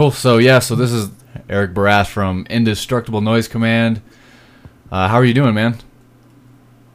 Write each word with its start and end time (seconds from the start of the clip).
Cool. 0.00 0.12
So 0.12 0.38
yeah, 0.38 0.60
so 0.60 0.74
this 0.76 0.92
is 0.92 1.10
Eric 1.46 1.74
Barath 1.74 2.08
from 2.08 2.46
Indestructible 2.48 3.20
Noise 3.20 3.48
Command. 3.48 4.00
Uh, 4.90 5.08
how 5.08 5.16
are 5.16 5.26
you 5.26 5.34
doing, 5.34 5.52
man? 5.52 5.76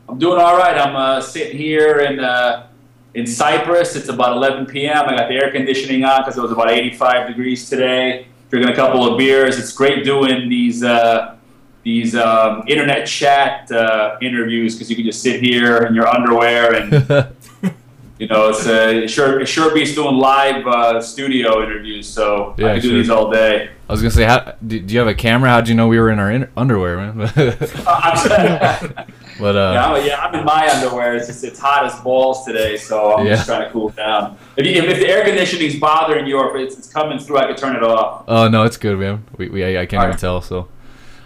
I'm 0.10 0.18
doing 0.18 0.42
all 0.42 0.58
right. 0.58 0.76
I'm 0.76 0.96
uh, 0.96 1.22
sitting 1.22 1.56
here 1.56 2.00
in 2.00 2.20
uh, 2.20 2.66
in 3.14 3.28
Cyprus. 3.28 3.96
It's 3.96 4.10
about 4.10 4.36
11 4.36 4.66
p.m. 4.66 5.08
I 5.08 5.16
got 5.16 5.28
the 5.28 5.36
air 5.36 5.52
conditioning 5.52 6.04
on 6.04 6.22
because 6.22 6.36
it 6.36 6.42
was 6.42 6.52
about 6.52 6.72
85 6.72 7.28
degrees 7.28 7.70
today. 7.70 8.26
Drinking 8.50 8.74
a 8.74 8.76
couple 8.76 9.08
of 9.08 9.20
beers. 9.20 9.60
It's 9.60 9.72
great 9.72 10.04
doing 10.04 10.50
these 10.50 10.84
uh, 10.84 11.38
these 11.84 12.16
um, 12.16 12.64
internet 12.68 13.06
chat 13.06 13.72
uh, 13.72 14.18
interviews 14.20 14.74
because 14.74 14.90
you 14.90 14.96
can 14.96 15.06
just 15.06 15.22
sit 15.22 15.44
here 15.44 15.84
in 15.84 15.94
your 15.94 16.08
underwear 16.08 16.74
and 16.74 17.36
you 18.18 18.28
know 18.28 18.50
it's 18.50 18.66
a, 18.66 19.04
it 19.04 19.08
sure 19.10 19.40
it 19.42 19.48
sure 19.48 19.74
beats 19.74 19.94
doing 19.96 20.16
live 20.16 20.66
uh, 20.68 21.02
studio 21.02 21.62
interviews. 21.64 22.08
So 22.08 22.56
Yeah, 22.58 22.68
I 22.68 22.74
can 22.74 22.82
do 22.82 22.88
sure. 22.90 22.98
these 22.98 23.10
all 23.10 23.30
day. 23.32 23.70
I 23.88 23.92
was 23.92 24.02
gonna 24.02 24.12
say, 24.12 24.24
how, 24.24 24.56
do, 24.66 24.80
do 24.80 24.94
you 24.94 25.00
have 25.00 25.08
a 25.08 25.14
camera? 25.14 25.50
How'd 25.50 25.68
you 25.68 25.76
know 25.76 25.88
we 25.88 26.00
were 26.00 26.10
in 26.10 26.18
our 26.20 26.32
in- 26.32 26.50
underwear, 26.58 26.98
man? 26.98 27.20
But 29.38 29.58
uh, 29.58 29.72
Yeah, 29.74 29.86
I'm, 29.92 30.06
yeah, 30.06 30.22
I'm 30.22 30.34
in 30.36 30.46
my 30.46 30.70
underwear. 30.74 31.16
It's 31.18 31.28
just 31.28 31.44
it's 31.44 31.60
hot 31.60 31.86
as 31.86 32.00
balls 32.02 32.46
today, 32.46 32.78
so 32.78 33.18
I'm 33.18 33.28
just 33.28 33.46
trying 33.46 33.66
to 33.66 33.70
cool 33.72 33.90
down. 33.90 34.38
If, 34.56 34.66
you, 34.66 34.82
if 34.82 34.98
the 35.00 35.10
air 35.10 35.26
conditioning's 35.26 35.78
bothering 35.78 36.26
you, 36.26 36.38
or 36.38 36.56
if 36.56 36.66
it's, 36.68 36.78
it's 36.78 36.88
coming 36.92 37.20
through, 37.20 37.40
I 37.40 37.48
could 37.48 37.58
turn 37.58 37.76
it 37.76 37.84
off. 37.84 38.24
oh 38.30 38.48
no, 38.48 38.64
it's 38.64 38.78
good, 38.78 38.98
man. 38.98 39.26
We, 39.38 39.50
we 39.50 39.64
I, 39.66 39.82
I 39.82 39.86
can't 39.86 39.96
All 40.00 40.04
even 40.06 40.12
right. 40.12 40.20
tell. 40.20 40.42
So, 40.42 40.70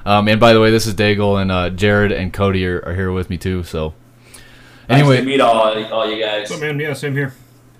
um, 0.08 0.28
and 0.28 0.40
by 0.40 0.54
the 0.54 0.60
way, 0.60 0.72
this 0.72 0.88
is 0.88 0.96
Daigle 0.96 1.40
and 1.40 1.52
uh, 1.52 1.70
Jared 1.70 2.12
and 2.12 2.34
Cody 2.34 2.66
are, 2.66 2.82
are 2.84 2.96
here 2.96 3.12
with 3.12 3.30
me 3.30 3.38
too. 3.38 3.62
So, 3.64 3.94
Nice 4.90 5.00
anyway, 5.02 5.18
to 5.18 5.24
meet 5.24 5.40
all 5.40 5.84
all 5.94 6.12
you 6.12 6.22
guys. 6.24 6.50
What's 6.50 6.54
up, 6.54 6.62
man? 6.62 6.80
Yeah, 6.80 6.94
same 6.94 7.14
here. 7.14 7.34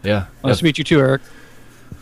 yeah. 0.04 0.28
Nice 0.44 0.60
to 0.60 0.64
meet 0.64 0.78
you 0.78 0.84
too, 0.84 1.00
Eric. 1.00 1.22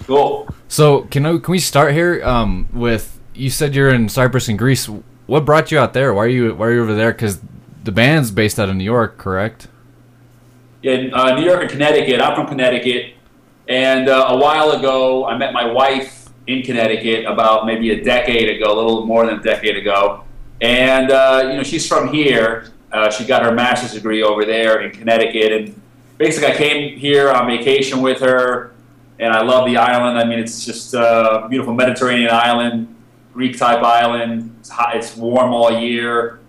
Cool. 0.06 0.54
So 0.68 1.02
can 1.04 1.26
I, 1.26 1.38
can 1.38 1.52
we 1.52 1.60
start 1.60 1.94
here 1.94 2.22
um, 2.26 2.68
with 2.74 3.18
you 3.34 3.50
said 3.50 3.74
you're 3.74 3.90
in 3.90 4.10
Cyprus 4.10 4.50
and 4.50 4.60
Greece. 4.60 4.90
What 5.28 5.46
brought 5.46 5.72
you 5.72 5.80
out 5.80 5.94
there? 5.94 6.14
Why 6.14 6.26
are 6.26 6.28
you 6.28 6.54
why 6.56 6.68
are 6.68 6.74
you 6.74 6.82
over 6.82 6.94
there? 6.94 7.14
Because 7.14 7.40
the 7.84 7.92
band's 7.92 8.32
based 8.32 8.60
out 8.60 8.68
of 8.68 8.76
New 8.76 8.84
York, 8.84 9.18
correct? 9.18 9.68
Yeah, 10.82 10.94
in, 10.94 11.14
uh, 11.14 11.36
New 11.36 11.46
York 11.46 11.62
and 11.62 11.70
Connecticut. 11.70 12.22
I'm 12.22 12.36
from 12.36 12.48
Connecticut, 12.48 13.14
and 13.68 14.10
uh, 14.10 14.28
a 14.30 14.38
while 14.38 14.72
ago, 14.72 15.26
I 15.26 15.38
met 15.38 15.54
my 15.54 15.66
wife 15.66 16.30
in 16.48 16.64
Connecticut 16.64 17.26
about 17.26 17.66
maybe 17.66 17.92
a 17.92 18.04
decade 18.04 18.50
ago, 18.50 18.74
a 18.74 18.76
little 18.76 19.06
more 19.06 19.26
than 19.26 19.40
a 19.40 19.44
decade 19.44 19.78
ago. 19.78 20.24
And 20.62 21.12
uh, 21.12 21.48
you 21.50 21.58
know, 21.58 21.64
she's 21.64 21.88
from 21.88 22.14
here. 22.14 22.72
Uh, 22.92 23.12
she 23.12 23.26
got 23.26 23.44
her 23.44 23.52
master's 23.52 23.94
degree 23.94 24.24
over 24.24 24.46
there 24.46 24.82
in 24.82 24.92
Connecticut, 24.92 25.52
and 25.52 25.82
basically, 26.18 26.54
I 26.54 26.56
came 26.56 26.98
here 26.98 27.30
on 27.30 27.48
vacation 27.48 28.02
with 28.02 28.20
her, 28.22 28.74
and 29.20 29.34
I 29.34 29.42
love 29.42 29.68
the 29.68 29.78
island. 29.78 30.18
I 30.18 30.24
mean, 30.24 30.40
it's 30.40 30.66
just 30.66 30.94
a 30.94 31.48
beautiful 31.50 31.74
Mediterranean 31.74 32.32
island, 32.32 32.96
Greek 33.34 33.58
type 33.58 33.84
island. 33.84 34.56
It's 34.60 34.70
hot, 34.70 34.96
it's 34.96 35.16
warm 35.16 35.54
all 35.54 35.80
year. 35.80 36.40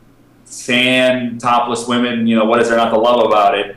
Sand, 0.44 1.40
topless 1.40 1.86
women. 1.86 2.26
You 2.26 2.36
know, 2.36 2.44
what 2.44 2.60
is 2.60 2.68
there 2.68 2.78
not 2.78 2.90
to 2.90 2.98
love 2.98 3.26
about 3.26 3.58
it? 3.58 3.76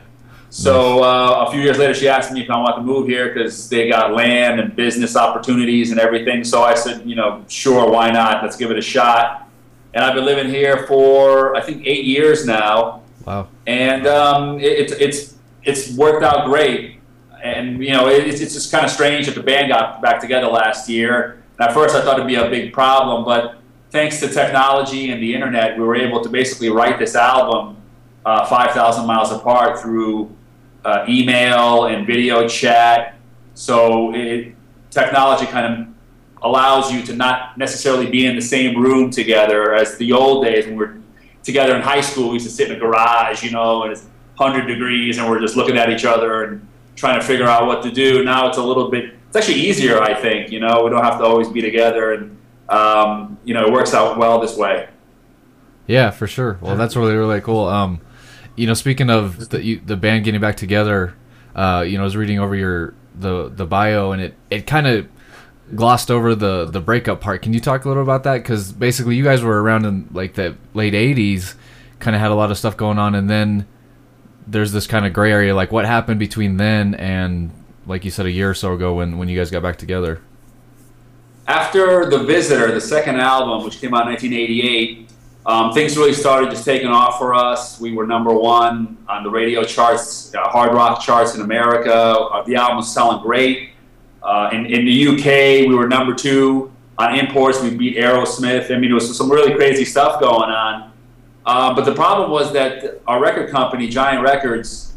So 0.51 1.01
uh, 1.01 1.45
a 1.47 1.51
few 1.51 1.61
years 1.61 1.77
later, 1.77 1.93
she 1.93 2.09
asked 2.09 2.33
me 2.33 2.41
if 2.41 2.49
I 2.49 2.57
want 2.57 2.75
to 2.75 2.83
move 2.83 3.07
here 3.07 3.33
because 3.33 3.69
they 3.69 3.89
got 3.89 4.13
land 4.13 4.59
and 4.59 4.75
business 4.75 5.15
opportunities 5.15 5.91
and 5.91 5.99
everything. 5.99 6.43
So 6.43 6.61
I 6.61 6.73
said, 6.73 7.07
you 7.07 7.15
know, 7.15 7.45
sure, 7.47 7.89
why 7.89 8.11
not? 8.11 8.43
Let's 8.43 8.57
give 8.57 8.69
it 8.69 8.77
a 8.77 8.81
shot. 8.81 9.47
And 9.93 10.03
I've 10.03 10.15
been 10.15 10.25
living 10.25 10.49
here 10.49 10.85
for 10.87 11.55
I 11.55 11.61
think 11.61 11.85
eight 11.85 12.05
years 12.05 12.45
now, 12.45 13.01
Wow. 13.25 13.47
and 13.67 14.07
um, 14.07 14.59
it, 14.59 14.63
it's 14.63 14.93
it's 14.93 15.35
it's 15.63 15.97
worked 15.97 16.23
out 16.23 16.45
great. 16.45 16.97
And 17.43 17.83
you 17.83 17.91
know, 17.91 18.07
it, 18.07 18.27
it's 18.27 18.41
it's 18.41 18.53
just 18.53 18.71
kind 18.71 18.85
of 18.85 18.91
strange 18.91 19.25
that 19.25 19.35
the 19.35 19.43
band 19.43 19.69
got 19.69 20.01
back 20.01 20.19
together 20.21 20.47
last 20.47 20.87
year. 20.89 21.43
And 21.59 21.67
at 21.69 21.73
first, 21.73 21.95
I 21.95 22.01
thought 22.01 22.15
it'd 22.15 22.27
be 22.27 22.35
a 22.35 22.49
big 22.49 22.71
problem, 22.73 23.25
but 23.25 23.57
thanks 23.89 24.19
to 24.21 24.27
technology 24.29 25.11
and 25.11 25.21
the 25.21 25.33
internet, 25.33 25.77
we 25.77 25.83
were 25.83 25.95
able 25.95 26.21
to 26.21 26.29
basically 26.29 26.69
write 26.69 26.97
this 26.97 27.15
album 27.15 27.75
uh, 28.25 28.45
5,000 28.45 29.05
miles 29.05 29.31
apart 29.31 29.79
through 29.79 30.33
uh, 30.85 31.05
email 31.09 31.85
and 31.85 32.07
video 32.07 32.47
chat. 32.47 33.15
So 33.53 34.13
it, 34.15 34.55
technology 34.91 35.45
kind 35.45 35.73
of 35.73 35.87
allows 36.43 36.91
you 36.91 37.03
to 37.03 37.15
not 37.15 37.57
necessarily 37.57 38.09
be 38.09 38.25
in 38.25 38.35
the 38.35 38.41
same 38.41 38.81
room 38.81 39.11
together 39.11 39.73
as 39.73 39.97
the 39.97 40.11
old 40.11 40.43
days 40.43 40.65
when 40.65 40.75
we're 40.75 40.97
together 41.43 41.75
in 41.75 41.81
high 41.81 42.01
school. 42.01 42.29
We 42.29 42.35
used 42.35 42.47
to 42.47 42.51
sit 42.51 42.69
in 42.69 42.77
a 42.77 42.79
garage, 42.79 43.43
you 43.43 43.51
know, 43.51 43.83
and 43.83 43.91
it's 43.91 44.05
100 44.37 44.65
degrees 44.65 45.17
and 45.17 45.29
we're 45.29 45.39
just 45.39 45.55
looking 45.55 45.77
at 45.77 45.89
each 45.89 46.05
other 46.05 46.43
and 46.43 46.67
trying 46.95 47.19
to 47.19 47.25
figure 47.25 47.47
out 47.47 47.67
what 47.67 47.83
to 47.83 47.91
do. 47.91 48.23
Now 48.23 48.47
it's 48.47 48.57
a 48.57 48.63
little 48.63 48.89
bit, 48.89 49.15
it's 49.27 49.35
actually 49.35 49.59
easier, 49.59 50.01
I 50.01 50.13
think, 50.13 50.51
you 50.51 50.59
know, 50.59 50.83
we 50.83 50.89
don't 50.89 51.03
have 51.03 51.19
to 51.19 51.23
always 51.23 51.47
be 51.47 51.61
together 51.61 52.13
and, 52.13 52.37
um, 52.69 53.37
you 53.43 53.53
know, 53.53 53.65
it 53.65 53.71
works 53.71 53.93
out 53.93 54.17
well 54.17 54.39
this 54.39 54.57
way. 54.57 54.87
Yeah, 55.87 56.11
for 56.11 56.27
sure. 56.27 56.57
Well, 56.61 56.77
that's 56.77 56.95
really 56.95 57.15
really 57.15 57.41
cool. 57.41 57.65
Um, 57.65 57.99
you 58.55 58.65
know, 58.65 58.73
speaking 58.73 59.09
of 59.09 59.49
the 59.49 59.61
you, 59.61 59.81
the 59.85 59.97
band 59.97 60.23
getting 60.23 60.39
back 60.39 60.55
together, 60.55 61.15
uh, 61.55 61.83
you 61.85 61.97
know, 61.97 62.03
I 62.03 62.05
was 62.05 62.15
reading 62.15 62.39
over 62.39 62.55
your 62.55 62.93
the 63.13 63.49
the 63.49 63.65
bio 63.65 64.11
and 64.11 64.21
it 64.21 64.35
it 64.49 64.67
kind 64.67 64.87
of 64.87 65.07
glossed 65.75 66.11
over 66.11 66.35
the 66.35 66.65
the 66.65 66.79
breakup 66.79 67.21
part. 67.21 67.41
Can 67.41 67.53
you 67.53 67.59
talk 67.59 67.85
a 67.85 67.87
little 67.87 68.03
about 68.03 68.23
that? 68.23 68.37
Because 68.37 68.71
basically, 68.71 69.15
you 69.15 69.23
guys 69.23 69.43
were 69.43 69.61
around 69.61 69.85
in 69.85 70.09
like 70.11 70.33
the 70.33 70.55
late 70.73 70.93
'80s, 70.93 71.55
kind 71.99 72.15
of 72.15 72.21
had 72.21 72.31
a 72.31 72.35
lot 72.35 72.51
of 72.51 72.57
stuff 72.57 72.77
going 72.77 72.99
on, 72.99 73.15
and 73.15 73.29
then 73.29 73.67
there's 74.47 74.71
this 74.71 74.87
kind 74.87 75.05
of 75.05 75.13
gray 75.13 75.31
area. 75.31 75.55
Like, 75.55 75.71
what 75.71 75.85
happened 75.85 76.19
between 76.19 76.57
then 76.57 76.95
and 76.95 77.51
like 77.85 78.05
you 78.05 78.11
said 78.11 78.25
a 78.25 78.31
year 78.31 78.49
or 78.49 78.53
so 78.53 78.73
ago 78.73 78.95
when 78.95 79.17
when 79.17 79.29
you 79.29 79.37
guys 79.37 79.51
got 79.51 79.63
back 79.63 79.77
together? 79.77 80.21
after 81.51 82.09
The 82.09 82.19
Visitor, 82.19 82.71
the 82.73 82.81
second 82.81 83.19
album, 83.19 83.63
which 83.65 83.79
came 83.81 83.93
out 83.93 84.03
in 84.03 84.13
1988, 84.13 85.09
um, 85.45 85.73
things 85.73 85.97
really 85.97 86.13
started 86.13 86.49
just 86.49 86.63
taking 86.63 86.87
off 86.87 87.17
for 87.17 87.33
us. 87.33 87.79
We 87.79 87.93
were 87.93 88.07
number 88.07 88.33
one 88.33 88.97
on 89.09 89.23
the 89.23 89.29
radio 89.29 89.63
charts, 89.63 90.33
uh, 90.33 90.47
hard 90.47 90.73
rock 90.73 91.01
charts 91.01 91.35
in 91.35 91.41
America. 91.41 91.93
Uh, 91.93 92.43
the 92.43 92.55
album 92.55 92.77
was 92.77 92.93
selling 92.93 93.21
great. 93.21 93.70
Uh, 94.23 94.49
in, 94.53 94.65
in 94.67 94.85
the 94.85 95.07
UK, 95.07 95.67
we 95.67 95.75
were 95.75 95.87
number 95.87 96.13
two 96.13 96.71
on 96.97 97.17
imports. 97.17 97.61
We 97.61 97.75
beat 97.75 97.97
Aerosmith. 97.97 98.73
I 98.73 98.77
mean, 98.77 98.89
there 98.89 98.95
was 98.95 99.17
some 99.17 99.31
really 99.31 99.55
crazy 99.55 99.85
stuff 99.85 100.19
going 100.19 100.49
on. 100.49 100.91
Uh, 101.45 101.73
but 101.73 101.85
the 101.85 101.93
problem 101.93 102.29
was 102.29 102.53
that 102.53 103.01
our 103.07 103.19
record 103.21 103.49
company, 103.49 103.87
Giant 103.87 104.23
Records, 104.23 104.93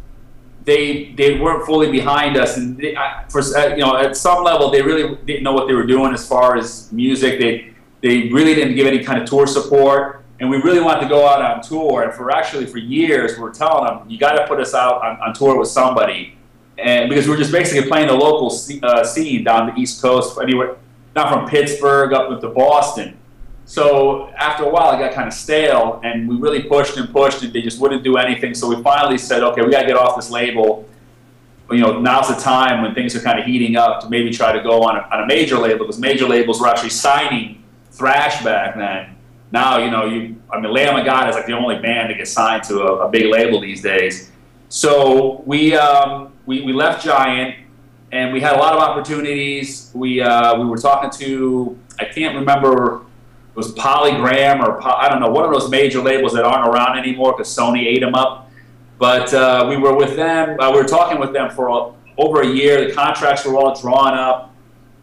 they 0.65 1.13
they 1.17 1.39
weren't 1.39 1.65
fully 1.67 1.91
behind 1.91 2.37
us, 2.37 2.57
and 2.57 2.77
they, 2.77 2.97
for 3.29 3.41
uh, 3.41 3.69
you 3.69 3.79
know 3.79 3.97
at 3.97 4.17
some 4.17 4.43
level 4.45 4.71
they 4.71 4.83
really 4.83 5.17
didn't 5.27 5.43
know 5.43 5.53
what 5.53 5.69
they 5.69 5.75
were 5.75 5.87
doing 5.87 6.13
as 6.13 6.27
far 6.27 6.57
as 6.57 6.91
music. 6.93 7.39
They 7.39 7.75
they 8.03 8.29
really 8.31 8.55
didn't 8.55 8.75
give 8.75 8.87
any 8.87 9.03
kind 9.03 9.23
of 9.23 9.29
tour 9.29 9.47
support, 9.47 10.25
and 10.41 10.49
we 10.49 10.59
really 10.59 10.81
wanted 10.81 11.03
to 11.03 11.09
go 11.09 11.27
out 11.27 11.43
on 11.43 11.63
tour. 11.63 12.03
And 12.03 12.13
for 12.13 12.31
actually 12.31 12.67
for 12.67 12.79
years, 12.79 13.39
we 13.39 13.45
are 13.45 13.51
telling 13.51 13.87
them 13.87 14.09
you 14.09 14.19
got 14.19 14.33
to 14.33 14.47
put 14.47 14.61
us 14.61 14.75
out 14.75 15.03
on, 15.03 15.21
on 15.21 15.35
tour 15.35 15.59
with 15.59 15.69
somebody, 15.69 16.37
and 16.79 17.09
because 17.09 17.27
we 17.27 17.33
were 17.33 17.39
just 17.39 17.53
basically 17.53 17.89
playing 17.89 18.09
the 18.09 18.15
local 18.15 18.51
sce- 18.51 18.83
uh, 18.83 19.05
scene 19.05 19.45
down 19.45 19.75
the 19.75 19.81
East 19.81 20.03
Coast, 20.03 20.39
anywhere 20.41 20.77
not 21.15 21.33
from 21.33 21.49
Pittsburgh 21.49 22.13
up 22.13 22.31
into 22.33 22.49
Boston. 22.49 23.17
So 23.67 24.29
after 24.31 24.65
a 24.65 24.69
while, 24.69 24.95
it 24.95 24.99
got 24.99 25.15
kind 25.15 25.29
of 25.29 25.33
stale, 25.33 26.01
and 26.05 26.29
we 26.29 26.37
really 26.37 26.63
pushed 26.63 26.97
and 26.97 27.11
pushed, 27.11 27.43
and 27.43 27.53
they 27.53 27.63
just 27.63 27.81
wouldn't 27.81 28.05
do 28.05 28.17
anything. 28.17 28.55
So 28.55 28.69
we 28.69 28.83
finally 28.83 29.17
said, 29.17 29.43
okay, 29.43 29.63
we 29.63 29.71
got 29.71 29.83
to 29.83 29.87
get 29.87 29.97
off 29.97 30.17
this 30.17 30.31
label. 30.31 30.87
You 31.71 31.79
know, 31.79 31.99
now's 31.99 32.29
the 32.29 32.35
time 32.35 32.83
when 32.83 32.95
things 32.95 33.17
are 33.17 33.21
kind 33.21 33.39
of 33.39 33.47
heating 33.47 33.77
up 33.77 34.03
to 34.03 34.11
maybe 34.11 34.31
try 34.31 34.53
to 34.53 34.63
go 34.63 34.83
on 34.83 34.97
a, 34.97 35.01
on 35.11 35.23
a 35.23 35.27
major 35.27 35.57
label 35.57 35.87
because 35.87 35.99
major 35.99 36.29
labels 36.29 36.61
were 36.61 36.69
actually 36.69 36.91
signing 36.91 37.65
thrash 37.91 38.45
back 38.45 38.77
then. 38.77 39.17
Now, 39.51 39.79
you 39.79 39.91
know, 39.91 40.05
you 40.05 40.37
I 40.51 40.61
mean, 40.61 40.73
Lamb 40.73 40.97
of 40.99 41.07
God 41.07 41.31
is 41.31 41.37
like 41.37 41.47
the 41.47 41.55
only 41.55 41.79
band 41.79 42.11
to 42.11 42.15
get 42.15 42.29
signed 42.29 42.65
to 42.65 42.83
a, 42.83 43.07
a 43.07 43.11
big 43.11 43.27
label 43.27 43.61
these 43.61 43.81
days. 43.81 44.31
So 44.69 45.43
we 45.47 45.75
um, 45.75 46.34
we, 46.47 46.63
we 46.63 46.73
left 46.73 47.05
Giant, 47.05 47.57
and 48.13 48.33
we 48.33 48.41
had 48.41 48.55
a 48.55 48.59
lot 48.59 48.75
of 48.75 48.81
opportunities. 48.81 49.91
We 49.95 50.21
uh, 50.21 50.59
we 50.59 50.67
were 50.67 50.79
talking 50.79 51.11
to 51.21 51.79
I 51.99 52.05
can't 52.05 52.35
remember 52.35 53.03
it 53.55 53.57
was 53.57 53.73
Polygram 53.75 54.67
or 54.67 54.81
Po- 54.81 54.97
I 54.97 55.09
don't 55.09 55.21
know 55.21 55.31
one 55.31 55.45
of 55.45 55.53
those 55.53 55.71
major 55.71 56.01
labels 56.01 56.33
that 56.33 56.45
aren't 56.45 56.69
around 56.69 56.99
anymore 56.99 57.33
because 57.33 57.55
Sony 57.55 57.87
ate 57.87 58.01
them 58.01 58.15
up. 58.15 58.51
But 58.99 59.33
uh, 59.33 59.67
we 59.69 59.77
were 59.77 59.97
with 59.97 60.17
them. 60.17 60.59
Uh, 60.59 60.71
we 60.73 60.79
were 60.79 60.89
talking 60.89 61.21
with 61.21 61.33
them 61.33 61.51
for 61.51 61.69
a, 61.69 61.93
over 62.19 62.43
a 62.43 62.47
year. 62.47 62.89
The 62.89 62.93
contracts 62.93 63.45
were 63.45 63.57
all 63.57 63.79
drawn 63.81 64.15
up, 64.15 64.55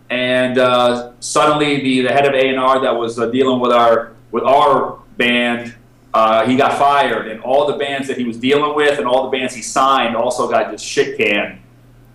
and 0.09 0.57
uh, 0.57 1.13
suddenly 1.19 1.81
the, 1.81 2.01
the 2.01 2.13
head 2.13 2.25
of 2.25 2.33
A 2.33 2.49
and 2.49 2.59
R 2.59 2.81
that 2.81 2.95
was 2.95 3.19
uh, 3.19 3.27
dealing 3.27 3.59
with 3.59 3.71
our 3.71 4.13
with 4.31 4.43
our 4.43 4.99
band, 5.17 5.75
uh, 6.13 6.45
he 6.45 6.55
got 6.57 6.77
fired, 6.77 7.27
and 7.27 7.41
all 7.41 7.67
the 7.67 7.77
bands 7.77 8.07
that 8.07 8.17
he 8.17 8.25
was 8.25 8.37
dealing 8.37 8.75
with 8.75 8.99
and 8.99 9.07
all 9.07 9.29
the 9.29 9.37
bands 9.37 9.53
he 9.53 9.61
signed 9.61 10.15
also 10.15 10.49
got 10.49 10.71
just 10.71 10.85
shit 10.85 11.17
canned. 11.17 11.59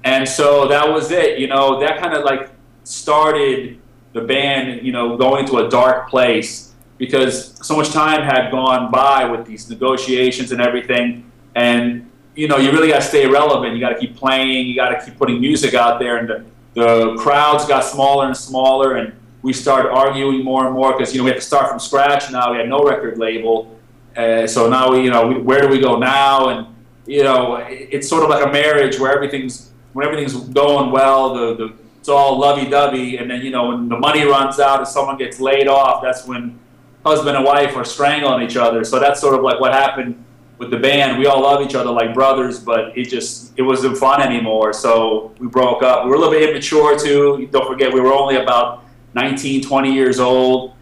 And 0.05 0.29
so 0.29 0.69
that 0.69 0.89
was 0.89 1.11
it. 1.11 1.39
You 1.39 1.47
know, 1.49 1.81
that 1.81 1.99
kind 1.99 2.15
of 2.15 2.25
like 2.25 2.51
started 2.85 3.81
the 4.13 4.21
band, 4.21 4.87
you 4.87 4.93
know, 4.93 5.17
going 5.17 5.47
to 5.47 5.59
a 5.59 5.69
dark 5.69 6.09
place 6.09 6.75
because 6.99 7.55
so 7.67 7.77
much 7.77 7.91
time 7.91 8.23
had 8.23 8.51
gone 8.51 8.91
by 8.91 9.25
with 9.25 9.47
these 9.47 9.69
negotiations 9.69 10.53
and 10.53 10.61
everything. 10.61 11.31
And, 11.55 12.11
you 12.35 12.49
know, 12.49 12.59
you 12.59 12.71
really 12.71 12.89
got 12.89 13.01
to 13.01 13.07
stay 13.07 13.27
relevant. 13.27 13.75
You 13.75 13.81
got 13.81 13.91
to 13.91 13.99
keep 13.99 14.17
playing. 14.17 14.67
You 14.67 14.75
got 14.75 14.91
to 14.91 15.05
keep 15.05 15.19
putting 15.19 15.41
music 15.41 15.75
out 15.75 15.99
there. 15.99 16.19
And 16.19 16.29
the, 16.29 16.45
the 16.75 17.17
crowds 17.19 17.67
got 17.67 17.85
smaller 17.85 18.27
and 18.27 18.37
smaller. 18.37 18.97
And 18.97 19.13
we 19.43 19.53
started 19.53 19.91
arguing 19.91 20.43
more 20.43 20.67
and 20.67 20.75
more 20.75 20.93
because 20.93 21.15
you 21.15 21.21
know 21.21 21.25
we 21.25 21.31
had 21.31 21.41
to 21.41 21.47
start 21.47 21.69
from 21.69 21.79
scratch 21.79 22.31
now. 22.31 22.53
We 22.53 22.59
had 22.59 22.69
no 22.69 22.83
record 22.83 23.19
label, 23.19 23.75
uh, 24.17 24.47
so 24.47 24.69
now 24.69 24.95
you 24.95 25.11
know 25.11 25.27
we, 25.27 25.39
where 25.39 25.61
do 25.61 25.69
we 25.69 25.81
go 25.81 25.99
now? 25.99 26.49
And 26.49 26.75
you 27.07 27.23
know 27.23 27.57
it, 27.57 27.89
it's 27.93 28.09
sort 28.09 28.23
of 28.23 28.31
like 28.31 28.45
a 28.45 28.51
marriage 28.51 28.99
where 28.99 29.13
everything's 29.15 29.71
when 29.93 30.07
everything's 30.07 30.35
going 30.35 30.91
well, 30.91 31.35
the, 31.35 31.57
the 31.57 31.73
it's 31.99 32.09
all 32.09 32.39
lovey 32.39 32.69
dovey, 32.69 33.17
and 33.17 33.29
then 33.31 33.43
you 33.43 33.51
know 33.51 33.69
when 33.69 33.89
the 33.89 33.99
money 33.99 34.25
runs 34.25 34.61
out 34.61 34.79
and 34.79 34.87
someone 34.87 35.17
gets 35.17 35.41
laid 35.41 35.67
off, 35.67 36.03
that's 36.03 36.25
when 36.25 36.59
husband 37.05 37.37
and 37.37 37.45
wife 37.45 37.77
are 37.77 37.85
strangling 37.85 38.43
each 38.47 38.57
other. 38.57 38.85
So 38.85 38.99
that's 38.99 39.21
sort 39.21 39.35
of 39.35 39.43
like 39.43 39.61
what 39.61 39.73
happened 39.73 40.23
with 40.59 40.71
the 40.71 40.77
band. 40.79 41.19
We 41.19 41.27
all 41.27 41.43
love 41.43 41.61
each 41.62 41.75
other 41.75 41.91
like 41.91 42.15
brothers, 42.15 42.61
but 42.61 42.97
it 42.97 43.09
just 43.09 43.53
it 43.57 43.62
wasn't 43.62 43.99
fun 43.99 44.23
anymore. 44.23 44.73
So 44.73 45.35
we 45.39 45.49
broke 45.49 45.83
up. 45.83 46.05
We 46.05 46.11
were 46.11 46.17
a 46.17 46.19
little 46.19 46.33
bit 46.33 46.49
immature 46.49 46.99
too. 46.99 47.49
Don't 47.51 47.67
forget, 47.67 47.93
we 47.93 48.01
were 48.01 48.12
only 48.12 48.37
about 48.37 48.85
19, 49.15 49.62
20 49.62 49.93
years 49.93 50.21
old. 50.21 50.75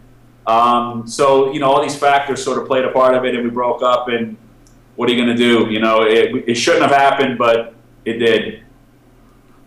Um, 0.47 1.07
so 1.07 1.51
you 1.51 1.59
know 1.59 1.71
all 1.71 1.81
these 1.81 1.97
factors 1.97 2.43
sort 2.43 2.59
of 2.59 2.67
played 2.67 2.85
a 2.85 2.91
part 2.91 3.15
of 3.15 3.25
it, 3.25 3.35
and 3.35 3.43
we 3.43 3.49
broke 3.49 3.81
up. 3.81 4.07
And 4.07 4.37
what 4.95 5.09
are 5.09 5.13
you 5.13 5.23
going 5.23 5.35
to 5.35 5.41
do? 5.41 5.71
You 5.71 5.79
know, 5.79 6.03
it, 6.03 6.47
it 6.47 6.55
shouldn't 6.55 6.83
have 6.83 6.91
happened, 6.91 7.37
but 7.37 7.73
it 8.05 8.19
did. 8.19 8.63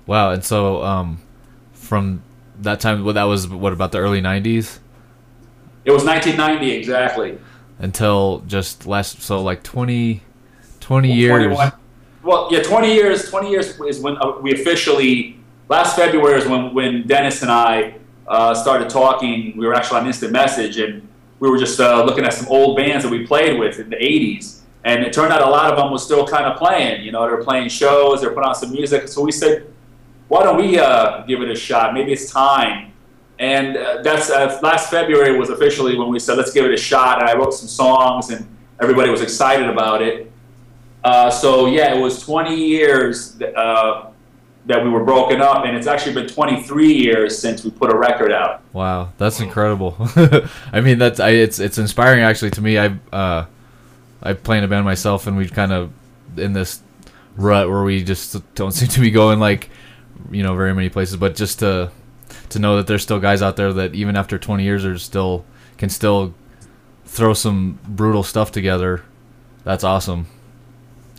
Wow. 0.07 0.31
And 0.31 0.45
so 0.45 0.83
um, 0.83 1.21
from 1.73 2.23
that 2.61 2.81
time, 2.81 3.05
well, 3.05 3.15
that 3.15 3.25
was 3.25 3.49
what 3.49 3.73
about 3.73 3.93
the 3.93 3.99
early 3.99 4.21
'90s? 4.21 4.79
It 5.85 5.93
was 5.93 6.05
1990 6.05 6.71
exactly. 6.77 7.39
Until 7.79 8.43
just 8.47 8.87
last, 8.87 9.23
so 9.23 9.41
like 9.41 9.63
20, 9.63 10.21
20 10.81 11.09
well, 11.09 11.17
years. 11.17 11.45
21. 11.45 11.73
Well, 12.25 12.49
yeah, 12.51 12.63
20 12.63 12.93
years. 12.93 13.31
20 13.31 13.51
years 13.51 13.81
is 13.81 14.01
when 14.01 14.17
uh, 14.19 14.39
we 14.41 14.53
officially. 14.53 15.35
Last 15.69 15.97
February 15.97 16.41
is 16.41 16.49
when 16.49 16.73
when 16.73 17.07
Dennis 17.07 17.43
and 17.43 17.51
I 17.51 17.97
uh, 18.29 18.55
started 18.55 18.89
talking. 18.91 19.57
We 19.57 19.67
were 19.67 19.75
actually 19.75 20.01
on 20.01 20.07
instant 20.07 20.33
message, 20.33 20.79
and 20.79 21.07
we 21.41 21.51
were 21.51 21.59
just 21.59 21.81
uh, 21.81 22.05
looking 22.05 22.25
at 22.25 22.33
some 22.33 22.49
old 22.49 22.77
bands 22.77 23.05
that 23.05 23.11
we 23.11 23.27
played 23.27 23.59
with 23.59 23.79
in 23.79 23.91
the 23.91 23.97
80s. 23.97 24.61
And 24.85 25.03
it 25.03 25.13
turned 25.13 25.33
out 25.33 25.43
a 25.43 25.51
lot 25.51 25.71
of 25.71 25.77
them 25.77 25.91
were 25.91 25.99
still 25.99 26.27
kind 26.27 26.47
of 26.47 26.59
playing. 26.59 27.03
You 27.03 27.13
know, 27.13 27.25
they 27.27 27.33
were 27.33 27.45
playing 27.45 27.69
shows, 27.69 28.21
they 28.21 28.27
were 28.27 28.35
putting 28.35 28.49
on 28.49 28.55
some 28.55 28.73
music. 28.73 29.09
So 29.09 29.23
we 29.23 29.33
said, 29.33 29.67
why 30.29 30.45
don't 30.45 30.57
we 30.57 30.79
uh, 30.79 31.23
give 31.23 31.43
it 31.43 31.51
a 31.51 31.57
shot? 31.57 31.95
Maybe 31.95 32.13
it's 32.13 32.31
time. 32.31 32.93
And 33.39 33.77
uh, 33.77 34.03
that's 34.03 34.31
uh, 34.31 34.59
last 34.63 34.91
February 34.91 35.39
was 35.39 35.49
officially 35.51 35.97
when 35.97 36.09
we 36.09 36.19
said 36.19 36.37
let's 36.37 36.53
give 36.53 36.65
it 36.65 36.73
a 36.73 36.77
shot. 36.77 37.21
And 37.21 37.31
I 37.31 37.37
wrote 37.37 37.55
some 37.55 37.69
songs, 37.69 38.31
and 38.31 38.47
everybody 38.81 39.11
was 39.11 39.23
excited 39.23 39.69
about 39.69 40.03
it. 40.03 40.31
Uh, 41.05 41.31
so 41.31 41.67
yeah, 41.67 41.95
it 41.95 42.01
was 42.01 42.21
20 42.23 42.55
years 42.55 43.41
uh, 43.41 44.08
that 44.69 44.85
we 44.85 44.91
were 44.91 45.03
broken 45.03 45.41
up, 45.41 45.65
and 45.65 45.75
it's 45.75 45.87
actually 45.87 46.13
been 46.13 46.29
23 46.29 46.93
years 46.93 47.39
since 47.39 47.65
we 47.65 47.71
put 47.71 47.91
a 47.91 47.97
record 47.97 48.31
out. 48.31 48.63
Wow, 48.75 49.13
that's 49.17 49.41
incredible. 49.41 49.97
I 50.73 50.83
mean, 50.83 50.99
that's 50.99 51.19
I, 51.19 51.31
it's 51.31 51.59
it's 51.59 51.79
inspiring 51.79 52.23
actually 52.23 52.51
to 52.53 52.61
me. 52.61 52.79
I 52.79 52.99
uh, 53.11 53.47
I 54.23 54.35
play 54.35 54.59
in 54.59 54.65
a 54.65 54.69
band 54.69 54.85
myself, 54.85 55.27
and 55.27 55.37
we've 55.39 55.53
kind 55.53 55.73
of 55.73 55.91
in 56.37 56.53
this 56.53 56.83
rut 57.37 57.71
where 57.71 57.83
we 57.83 58.05
just 58.05 58.37
don't 58.55 58.73
seem 58.73 58.89
to 58.89 59.01
be 59.01 59.11
going 59.11 59.41
like 59.41 59.71
you 60.31 60.43
know 60.43 60.55
very 60.55 60.75
many 60.75 60.91
places, 60.91 61.17
but 61.17 61.35
just 61.35 61.61
to 61.61 61.91
to 62.51 62.59
know 62.59 62.77
that 62.77 62.87
there's 62.87 63.03
still 63.03 63.21
guys 63.21 63.41
out 63.41 63.57
there 63.57 63.73
that 63.73 63.95
even 63.95 64.17
after 64.17 64.39
20 64.39 64.63
years 64.65 64.85
are 64.85 64.99
still 64.99 65.47
can 65.79 65.89
still 65.89 66.35
throw 67.07 67.33
some 67.33 67.79
brutal 67.89 68.23
stuff 68.23 68.53
together. 68.53 69.03
That's 69.65 69.83
awesome. 69.83 70.27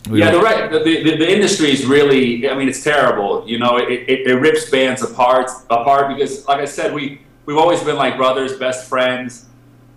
We 0.08 0.20
yeah, 0.20 0.30
the, 0.30 0.40
right, 0.40 0.70
the, 0.70 0.78
the, 0.78 1.16
the, 1.18 1.30
industry 1.30 1.70
is 1.70 1.84
really, 1.84 2.48
I 2.48 2.54
mean, 2.54 2.68
it's 2.68 2.82
terrible. 2.82 3.46
You 3.46 3.58
know, 3.58 3.76
it, 3.76 3.90
it, 3.90 4.26
it, 4.26 4.34
rips 4.34 4.70
bands 4.70 5.02
apart, 5.02 5.50
apart 5.68 6.16
because, 6.16 6.46
like 6.48 6.60
I 6.60 6.64
said, 6.64 6.94
we, 6.94 7.20
we've 7.44 7.58
always 7.58 7.82
been 7.84 7.96
like 7.96 8.16
brothers, 8.16 8.56
best 8.58 8.88
friends. 8.88 9.46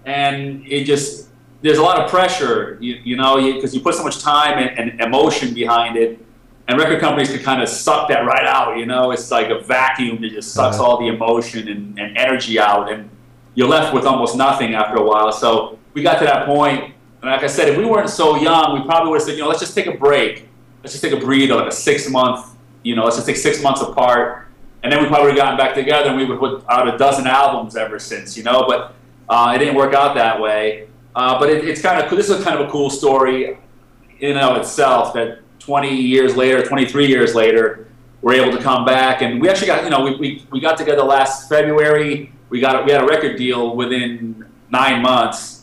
And 0.06 0.68
it 0.68 0.84
just, 0.84 1.30
there's 1.62 1.78
a 1.78 1.82
lot 1.82 2.02
of 2.02 2.10
pressure, 2.10 2.78
you, 2.82 2.96
you 3.04 3.16
know, 3.16 3.38
because 3.54 3.74
you, 3.74 3.80
you, 3.80 3.84
put 3.84 3.96
so 3.96 4.04
much 4.04 4.20
time 4.20 4.60
and, 4.60 4.78
and 4.78 5.00
emotion 5.00 5.54
behind 5.54 5.96
it 5.96 6.20
and 6.68 6.78
record 6.78 7.00
companies 7.00 7.30
can 7.30 7.40
kind 7.40 7.62
of 7.62 7.68
suck 7.68 8.08
that 8.10 8.26
right 8.26 8.46
out. 8.46 8.78
You 8.78 8.86
know, 8.86 9.12
it's 9.12 9.32
like 9.32 9.50
a 9.50 9.60
vacuum 9.60 10.22
that 10.22 10.30
just 10.30 10.54
sucks 10.54 10.78
uh-huh. 10.78 10.86
all 10.86 11.00
the 11.00 11.08
emotion 11.08 11.68
and, 11.68 12.00
and, 12.00 12.18
energy 12.18 12.60
out, 12.60 12.92
and 12.92 13.10
you're 13.56 13.68
left 13.68 13.94
with 13.94 14.06
almost 14.06 14.38
nothing 14.38 14.74
after 14.74 14.98
a 14.98 15.04
while. 15.04 15.32
So 15.32 15.78
we 15.94 16.04
got 16.04 16.20
to 16.20 16.26
that 16.26 16.46
point, 16.46 16.94
and 17.24 17.32
like 17.32 17.42
I 17.42 17.48
said, 17.48 17.70
if 17.70 17.78
we 17.78 17.86
weren't 17.86 18.10
so 18.10 18.36
young, 18.36 18.78
we 18.78 18.86
probably 18.86 19.10
would 19.12 19.22
have 19.22 19.28
said, 19.28 19.38
you 19.38 19.44
know, 19.44 19.48
let's 19.48 19.62
just 19.62 19.74
take 19.74 19.88
a 19.88 19.98
break, 19.98 20.50
let's 20.84 20.92
just 20.92 21.02
take 21.02 21.14
a 21.14 21.26
breather, 21.26 21.56
like 21.56 21.70
a 21.70 21.72
six 21.72 22.10
month, 22.10 22.54
you 22.84 22.98
know, 22.98 23.06
let's 23.06 23.16
just 23.16 23.26
take 23.26 23.38
six 23.38 23.64
months 23.64 23.82
apart, 23.82 24.48
and 24.84 24.92
then 24.92 25.02
we 25.02 25.08
probably 25.08 25.28
would 25.28 25.38
have 25.38 25.46
gotten 25.46 25.58
back 25.58 25.74
together, 25.74 26.10
and 26.10 26.18
we 26.18 26.26
would 26.26 26.38
put 26.38 26.66
out 26.70 26.94
a 26.94 26.98
dozen 26.98 27.26
albums 27.26 27.78
ever 27.78 27.98
since, 27.98 28.36
you 28.36 28.44
know. 28.44 28.66
But 28.68 28.94
uh, 29.30 29.54
it 29.56 29.60
didn't 29.60 29.76
work 29.76 29.94
out 29.94 30.16
that 30.16 30.42
way. 30.42 30.90
Uh, 31.16 31.40
but 31.40 31.50
it, 31.50 31.64
it's 31.64 31.82
kind 31.82 32.04
of 32.04 32.10
this 32.10 32.30
is 32.30 32.44
kind 32.44 32.60
of 32.60 32.68
a 32.68 32.70
cool 32.70 32.90
story 32.90 33.58
in 34.20 34.32
and 34.32 34.40
of 34.40 34.58
itself 34.58 35.14
that 35.14 35.40
20 35.60 35.96
years 35.96 36.36
later, 36.36 36.62
23 36.62 37.08
years 37.08 37.34
later, 37.34 37.88
we're 38.22 38.34
able 38.34 38.56
to 38.56 38.62
come 38.62 38.84
back. 38.84 39.22
And 39.22 39.42
we 39.42 39.50
actually 39.50 39.68
got, 39.68 39.84
you 39.84 39.90
know, 39.90 40.02
we, 40.02 40.16
we, 40.16 40.46
we 40.52 40.60
got 40.60 40.78
together 40.78 41.04
last 41.04 41.48
February. 41.48 42.34
We 42.50 42.60
got 42.60 42.86
we 42.86 42.92
had 42.92 43.02
a 43.02 43.06
record 43.06 43.38
deal 43.38 43.76
within 43.76 44.46
nine 44.70 45.02
months. 45.02 45.63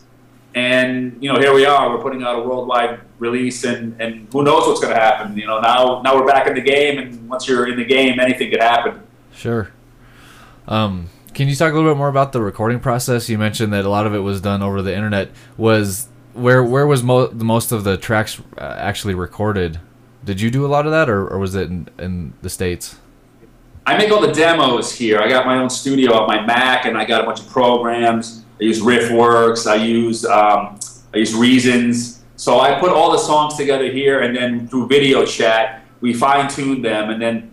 And, 0.54 1.16
you 1.22 1.32
know, 1.32 1.38
here 1.38 1.54
we 1.54 1.64
are. 1.64 1.90
We're 1.90 2.02
putting 2.02 2.22
out 2.24 2.40
a 2.40 2.42
worldwide 2.42 3.00
release, 3.20 3.62
and, 3.64 4.00
and 4.00 4.26
who 4.32 4.42
knows 4.42 4.66
what's 4.66 4.80
going 4.80 4.92
to 4.92 5.00
happen. 5.00 5.36
You 5.36 5.46
know, 5.46 5.60
now 5.60 6.02
now 6.02 6.16
we're 6.16 6.26
back 6.26 6.48
in 6.48 6.54
the 6.54 6.60
game, 6.60 6.98
and 6.98 7.28
once 7.28 7.46
you're 7.46 7.68
in 7.68 7.76
the 7.76 7.84
game, 7.84 8.18
anything 8.18 8.50
could 8.50 8.60
happen. 8.60 9.00
Sure. 9.32 9.70
Um, 10.66 11.08
can 11.34 11.48
you 11.48 11.54
talk 11.54 11.72
a 11.72 11.76
little 11.76 11.90
bit 11.90 11.96
more 11.96 12.08
about 12.08 12.32
the 12.32 12.42
recording 12.42 12.80
process? 12.80 13.28
You 13.28 13.38
mentioned 13.38 13.72
that 13.72 13.84
a 13.84 13.88
lot 13.88 14.06
of 14.06 14.14
it 14.14 14.18
was 14.18 14.40
done 14.40 14.60
over 14.60 14.82
the 14.82 14.94
internet. 14.94 15.30
Was 15.56 16.08
where 16.34 16.64
where 16.64 16.86
was 16.86 17.02
mo- 17.02 17.28
the 17.28 17.44
most 17.44 17.70
of 17.70 17.84
the 17.84 17.96
tracks 17.96 18.40
uh, 18.58 18.74
actually 18.76 19.14
recorded? 19.14 19.78
Did 20.24 20.40
you 20.40 20.50
do 20.50 20.66
a 20.66 20.68
lot 20.68 20.84
of 20.84 20.92
that, 20.92 21.08
or, 21.08 21.28
or 21.28 21.38
was 21.38 21.54
it 21.54 21.70
in, 21.70 21.88
in 21.98 22.34
the 22.42 22.50
states? 22.50 22.98
I 23.86 23.96
make 23.96 24.10
all 24.10 24.20
the 24.20 24.32
demos 24.32 24.92
here. 24.92 25.18
I 25.20 25.28
got 25.28 25.46
my 25.46 25.56
own 25.58 25.70
studio 25.70 26.12
on 26.14 26.26
my 26.26 26.44
Mac, 26.44 26.84
and 26.84 26.98
I 26.98 27.04
got 27.04 27.22
a 27.22 27.24
bunch 27.24 27.40
of 27.40 27.48
programs. 27.48 28.39
I 28.60 28.64
use 28.64 28.80
RiffWorks. 28.80 29.66
I 29.70 29.76
use 29.76 30.24
um, 30.24 30.78
I 31.14 31.18
use 31.18 31.34
Reasons. 31.34 32.22
So 32.36 32.60
I 32.60 32.78
put 32.80 32.90
all 32.90 33.12
the 33.12 33.18
songs 33.18 33.56
together 33.56 33.90
here, 33.90 34.20
and 34.20 34.34
then 34.36 34.68
through 34.68 34.88
video 34.88 35.26
chat, 35.26 35.84
we 36.00 36.14
fine 36.14 36.48
tuned 36.48 36.84
them. 36.84 37.10
And 37.10 37.20
then 37.20 37.50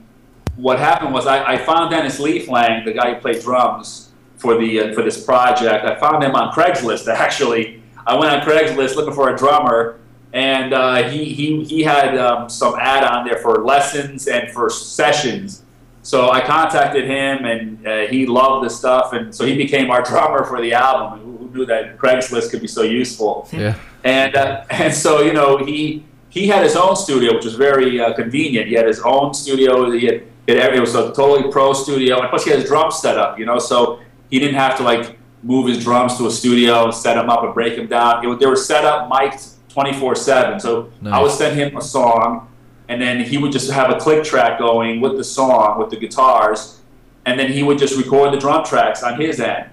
what 0.56 0.80
happened 0.80 1.14
was 1.14 1.28
I, 1.28 1.54
I 1.54 1.58
found 1.58 1.92
Dennis 1.92 2.20
Leeflang, 2.20 2.86
the 2.86 2.94
guy 2.94 3.14
who 3.14 3.20
played 3.20 3.42
drums 3.42 4.12
for 4.38 4.58
the 4.58 4.80
uh, 4.80 4.94
for 4.94 5.04
this 5.04 5.24
project. 5.24 5.86
I 5.86 6.00
found 6.00 6.24
him 6.24 6.36
on 6.36 6.54
Craigslist 6.54 7.08
actually. 7.14 7.84
I 8.06 8.18
went 8.18 8.32
on 8.32 8.42
Craigslist 8.42 8.96
looking 8.96 9.14
for 9.14 9.34
a 9.34 9.38
drummer, 9.38 10.00
and 10.32 10.74
uh, 10.74 11.10
he, 11.10 11.26
he, 11.26 11.64
he 11.66 11.84
had 11.84 12.18
um, 12.18 12.50
some 12.50 12.76
ad 12.80 13.04
on 13.04 13.28
there 13.28 13.40
for 13.40 13.66
lessons 13.66 14.28
and 14.28 14.50
for 14.52 14.70
sessions. 14.70 15.64
So 16.08 16.30
I 16.32 16.40
contacted 16.40 17.04
him, 17.04 17.44
and 17.44 17.86
uh, 17.86 18.08
he 18.08 18.26
loved 18.26 18.66
the 18.66 18.70
stuff, 18.70 19.12
and 19.12 19.36
so 19.36 19.46
he 19.46 19.58
became 19.58 19.92
our 19.92 20.02
drummer 20.10 20.46
for 20.46 20.62
the 20.62 20.72
album. 20.72 21.20
Who 21.20 21.50
knew 21.54 21.66
that 21.66 21.98
Craigslist 21.98 22.50
could 22.50 22.62
be 22.62 22.68
so 22.68 22.84
useful? 22.84 23.46
Yeah. 23.52 23.76
And 24.06 24.34
uh, 24.34 24.64
and 24.70 24.94
so 24.94 25.22
you 25.22 25.34
know 25.34 25.58
he 25.58 26.06
he 26.30 26.48
had 26.48 26.64
his 26.64 26.78
own 26.78 26.96
studio, 26.96 27.36
which 27.36 27.44
was 27.44 27.56
very 27.56 28.00
uh, 28.00 28.14
convenient. 28.14 28.70
He 28.70 28.76
had 28.76 28.88
his 28.88 29.02
own 29.02 29.34
studio. 29.34 29.92
He 29.92 30.06
had, 30.06 30.24
it 30.48 30.80
was 30.80 30.96
a 30.96 31.12
totally 31.12 31.52
pro 31.52 31.74
studio, 31.74 32.22
and 32.22 32.30
plus 32.30 32.46
he 32.46 32.52
had 32.52 32.62
his 32.62 32.70
drums 32.70 33.00
set 33.00 33.18
up. 33.18 33.38
You 33.38 33.46
know, 33.46 33.60
so 33.60 34.00
he 34.30 34.40
didn't 34.40 34.56
have 34.56 34.78
to 34.78 34.84
like 34.84 35.18
move 35.44 35.68
his 35.68 35.84
drums 35.84 36.18
to 36.20 36.28
a 36.28 36.32
studio 36.32 36.86
and 36.86 36.94
set 36.94 37.16
them 37.16 37.30
up 37.30 37.44
and 37.44 37.54
break 37.54 37.76
them 37.76 37.88
down. 37.88 38.26
It, 38.26 38.40
they 38.40 38.46
were 38.46 38.56
set 38.56 38.86
up, 38.86 39.10
mic'd 39.10 39.44
24 39.68 40.16
7. 40.16 40.60
So 40.62 40.90
nice. 41.02 41.14
I 41.14 41.22
would 41.22 41.32
send 41.32 41.60
him 41.60 41.76
a 41.76 41.82
song, 41.82 42.48
and 42.90 43.02
then 43.02 43.24
he 43.24 43.38
would 43.38 43.52
just 43.52 43.72
have 43.72 43.90
a 43.90 44.00
click 44.00 44.24
track 44.24 44.60
going 44.60 45.02
with 45.02 45.18
the 45.18 45.24
song, 45.24 45.80
with 45.80 45.90
the 45.90 45.98
guitars, 45.98 46.82
and 47.26 47.40
then 47.40 47.52
he 47.52 47.64
would 47.64 47.78
just 47.78 47.98
record 47.98 48.34
the 48.34 48.38
drum 48.38 48.64
tracks 48.64 49.04
on 49.04 49.20
his 49.20 49.40
end. 49.40 49.70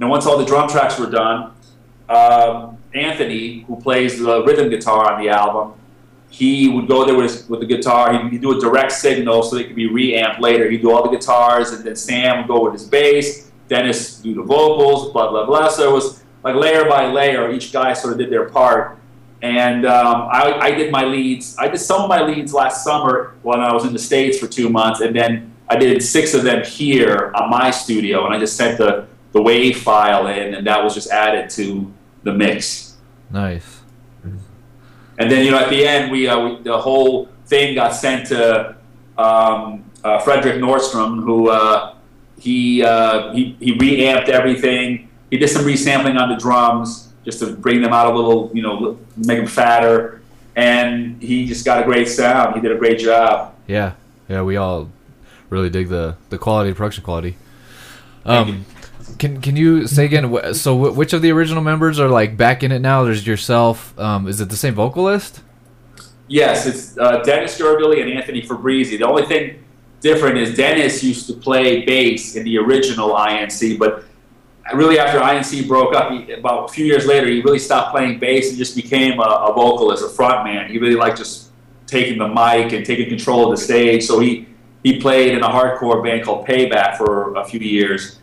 And 0.00 0.10
once 0.10 0.26
all 0.26 0.36
the 0.36 0.44
drum 0.44 0.68
tracks 0.68 0.98
were 0.98 1.10
done, 1.10 1.52
um, 2.08 2.78
Anthony, 2.94 3.60
who 3.62 3.80
plays 3.80 4.18
the 4.18 4.44
rhythm 4.44 4.68
guitar 4.68 5.12
on 5.12 5.22
the 5.22 5.28
album, 5.28 5.74
he 6.28 6.68
would 6.68 6.88
go 6.88 7.04
there 7.04 7.14
with, 7.14 7.30
his, 7.30 7.48
with 7.48 7.60
the 7.60 7.66
guitar. 7.66 8.12
He'd, 8.12 8.32
he'd, 8.32 8.42
do 8.42 8.56
a 8.56 8.60
direct 8.60 8.92
signal 8.92 9.42
so 9.42 9.56
they 9.56 9.64
could 9.64 9.76
be 9.76 9.88
reamped 9.88 10.40
later. 10.40 10.68
He'd 10.68 10.82
do 10.82 10.90
all 10.90 11.02
the 11.08 11.16
guitars, 11.16 11.70
and 11.70 11.84
then 11.84 11.96
Sam 11.96 12.38
would 12.38 12.48
go 12.48 12.64
with 12.64 12.72
his 12.72 12.84
bass. 12.84 13.50
Dennis 13.68 14.20
do 14.20 14.34
the 14.34 14.42
vocals, 14.42 15.12
blah 15.12 15.30
blah 15.30 15.46
blah. 15.46 15.68
So 15.68 15.88
it 15.88 15.92
was 15.92 16.22
like 16.44 16.54
layer 16.54 16.88
by 16.88 17.06
layer. 17.06 17.50
Each 17.50 17.72
guy 17.72 17.92
sort 17.92 18.12
of 18.12 18.18
did 18.18 18.30
their 18.30 18.48
part, 18.48 18.98
and 19.42 19.84
um, 19.84 20.28
I, 20.32 20.58
I, 20.60 20.70
did 20.72 20.90
my 20.90 21.04
leads. 21.04 21.56
I 21.58 21.68
did 21.68 21.78
some 21.78 22.02
of 22.02 22.08
my 22.08 22.22
leads 22.22 22.54
last 22.54 22.82
summer 22.82 23.34
when 23.42 23.60
I 23.60 23.72
was 23.72 23.84
in 23.84 23.92
the 23.92 23.98
States 23.98 24.38
for 24.38 24.46
two 24.46 24.70
months, 24.70 25.00
and 25.00 25.14
then 25.14 25.52
I 25.68 25.76
did 25.76 26.02
six 26.02 26.32
of 26.34 26.42
them 26.42 26.64
here 26.64 27.32
on 27.34 27.50
my 27.50 27.70
studio, 27.70 28.24
and 28.24 28.34
I 28.34 28.38
just 28.38 28.56
sent 28.56 28.78
the, 28.78 29.06
the 29.32 29.40
WAV 29.40 29.76
file 29.76 30.26
in, 30.28 30.54
and 30.54 30.66
that 30.66 30.82
was 30.82 30.94
just 30.94 31.10
added 31.10 31.50
to 31.50 31.92
the 32.22 32.32
mix. 32.32 32.96
Nice. 33.30 33.80
And 35.18 35.30
then, 35.30 35.44
you 35.44 35.50
know, 35.50 35.58
at 35.58 35.70
the 35.70 35.86
end, 35.86 36.12
we, 36.12 36.28
uh, 36.28 36.38
we 36.38 36.62
the 36.62 36.78
whole 36.78 37.28
thing 37.46 37.74
got 37.74 37.94
sent 37.94 38.26
to 38.28 38.76
um, 39.16 39.84
uh, 40.04 40.20
Fredrik 40.20 40.58
Nordstrom, 40.60 41.22
who 41.24 41.48
uh, 41.48 41.94
he, 42.38 42.82
uh, 42.82 43.32
he 43.32 43.56
he 43.58 43.72
reamped 43.72 44.28
everything. 44.28 45.08
He 45.30 45.38
did 45.38 45.48
some 45.48 45.64
resampling 45.64 46.20
on 46.20 46.28
the 46.28 46.36
drums 46.36 47.05
just 47.26 47.40
to 47.40 47.52
bring 47.52 47.82
them 47.82 47.92
out 47.92 48.10
a 48.10 48.16
little, 48.16 48.50
you 48.54 48.62
know, 48.62 48.98
make 49.16 49.36
them 49.36 49.46
fatter. 49.46 50.22
And 50.54 51.22
he 51.22 51.44
just 51.44 51.66
got 51.66 51.82
a 51.82 51.84
great 51.84 52.08
sound. 52.08 52.54
He 52.54 52.62
did 52.62 52.72
a 52.72 52.78
great 52.78 52.98
job. 52.98 53.54
Yeah, 53.66 53.92
yeah, 54.30 54.40
we 54.40 54.56
all 54.56 54.88
really 55.50 55.68
dig 55.68 55.88
the 55.88 56.16
the 56.30 56.38
quality, 56.38 56.72
production 56.72 57.04
quality. 57.04 57.36
Um, 58.24 58.64
can 59.18 59.42
can 59.42 59.56
you 59.56 59.86
say 59.86 60.06
again? 60.06 60.54
So 60.54 60.90
which 60.92 61.12
of 61.12 61.20
the 61.20 61.30
original 61.32 61.62
members 61.62 62.00
are 62.00 62.08
like 62.08 62.38
back 62.38 62.62
in 62.62 62.72
it 62.72 62.78
now? 62.78 63.04
There's 63.04 63.26
yourself. 63.26 63.98
Um, 63.98 64.26
is 64.28 64.40
it 64.40 64.48
the 64.48 64.56
same 64.56 64.74
vocalist? 64.74 65.42
Yes, 66.28 66.66
it's 66.66 66.98
uh, 66.98 67.22
Dennis 67.22 67.58
Gergely 67.58 68.00
and 68.00 68.10
Anthony 68.10 68.42
Fabrizi. 68.42 68.98
The 68.98 69.06
only 69.06 69.26
thing 69.26 69.62
different 70.00 70.38
is 70.38 70.56
Dennis 70.56 71.04
used 71.04 71.26
to 71.28 71.34
play 71.34 71.84
bass 71.84 72.34
in 72.34 72.44
the 72.44 72.58
original 72.58 73.10
INC, 73.10 73.78
but 73.78 74.04
really 74.74 74.98
after 74.98 75.18
INC 75.20 75.68
broke 75.68 75.94
up, 75.94 76.10
he, 76.10 76.32
about 76.32 76.70
a 76.70 76.72
few 76.72 76.84
years 76.84 77.06
later, 77.06 77.26
he 77.26 77.40
really 77.40 77.58
stopped 77.58 77.92
playing 77.92 78.18
bass 78.18 78.48
and 78.48 78.58
just 78.58 78.74
became 78.74 79.18
a, 79.18 79.22
a 79.22 79.52
vocalist, 79.52 80.04
a 80.04 80.08
frontman. 80.08 80.68
He 80.68 80.78
really 80.78 80.96
liked 80.96 81.18
just 81.18 81.50
taking 81.86 82.18
the 82.18 82.28
mic 82.28 82.72
and 82.72 82.84
taking 82.84 83.08
control 83.08 83.44
of 83.44 83.58
the 83.58 83.62
stage. 83.62 84.04
So 84.04 84.18
he 84.18 84.46
he 84.82 85.00
played 85.00 85.32
in 85.32 85.42
a 85.42 85.48
hardcore 85.48 86.02
band 86.04 86.24
called 86.24 86.46
Payback 86.46 86.96
for 86.96 87.34
a 87.34 87.44
few 87.44 87.58
years. 87.58 88.20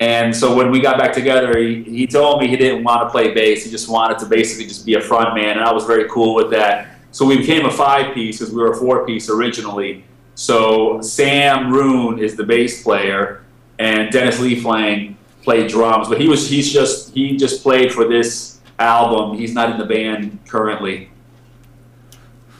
And 0.00 0.34
so 0.34 0.56
when 0.56 0.70
we 0.70 0.80
got 0.80 0.98
back 0.98 1.12
together, 1.12 1.58
he, 1.58 1.82
he 1.82 2.06
told 2.06 2.40
me 2.40 2.48
he 2.48 2.56
didn't 2.56 2.82
want 2.84 3.02
to 3.02 3.10
play 3.10 3.34
bass. 3.34 3.64
He 3.64 3.70
just 3.70 3.86
wanted 3.86 4.18
to 4.20 4.26
basically 4.26 4.64
just 4.64 4.86
be 4.86 4.94
a 4.94 5.00
front 5.00 5.34
man, 5.34 5.58
and 5.58 5.60
I 5.60 5.72
was 5.74 5.84
very 5.84 6.08
cool 6.08 6.34
with 6.34 6.50
that. 6.52 6.96
So 7.10 7.26
we 7.26 7.36
became 7.36 7.66
a 7.66 7.70
five 7.70 8.14
piece 8.14 8.38
because 8.38 8.54
we 8.54 8.62
were 8.62 8.72
a 8.72 8.76
four 8.76 9.04
piece 9.04 9.28
originally. 9.28 10.04
So 10.36 11.02
Sam 11.02 11.70
Roon 11.70 12.18
is 12.18 12.34
the 12.34 12.44
bass 12.44 12.82
player, 12.82 13.44
and 13.78 14.10
Dennis 14.10 14.38
Leeflang 14.38 15.16
played 15.42 15.70
drums. 15.70 16.08
But 16.08 16.20
he 16.20 16.28
was 16.28 16.48
he's 16.48 16.72
just 16.72 17.14
he 17.14 17.36
just 17.36 17.62
played 17.62 17.92
for 17.92 18.06
this 18.06 18.60
album. 18.78 19.36
He's 19.36 19.54
not 19.54 19.70
in 19.70 19.78
the 19.78 19.84
band 19.84 20.38
currently. 20.48 21.10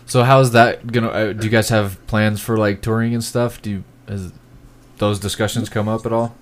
So 0.06 0.24
how's 0.24 0.50
that 0.52 0.90
gonna? 0.90 1.08
Uh, 1.08 1.32
do 1.32 1.44
you 1.44 1.50
guys 1.50 1.68
have 1.68 2.04
plans 2.06 2.40
for 2.40 2.56
like 2.56 2.82
touring 2.82 3.14
and 3.14 3.22
stuff? 3.22 3.62
Do 3.62 3.70
you 3.70 3.84
has 4.08 4.32
those 4.98 5.18
discussions 5.18 5.68
come 5.68 5.88
up 5.88 6.04
at 6.04 6.12
all? 6.12 6.34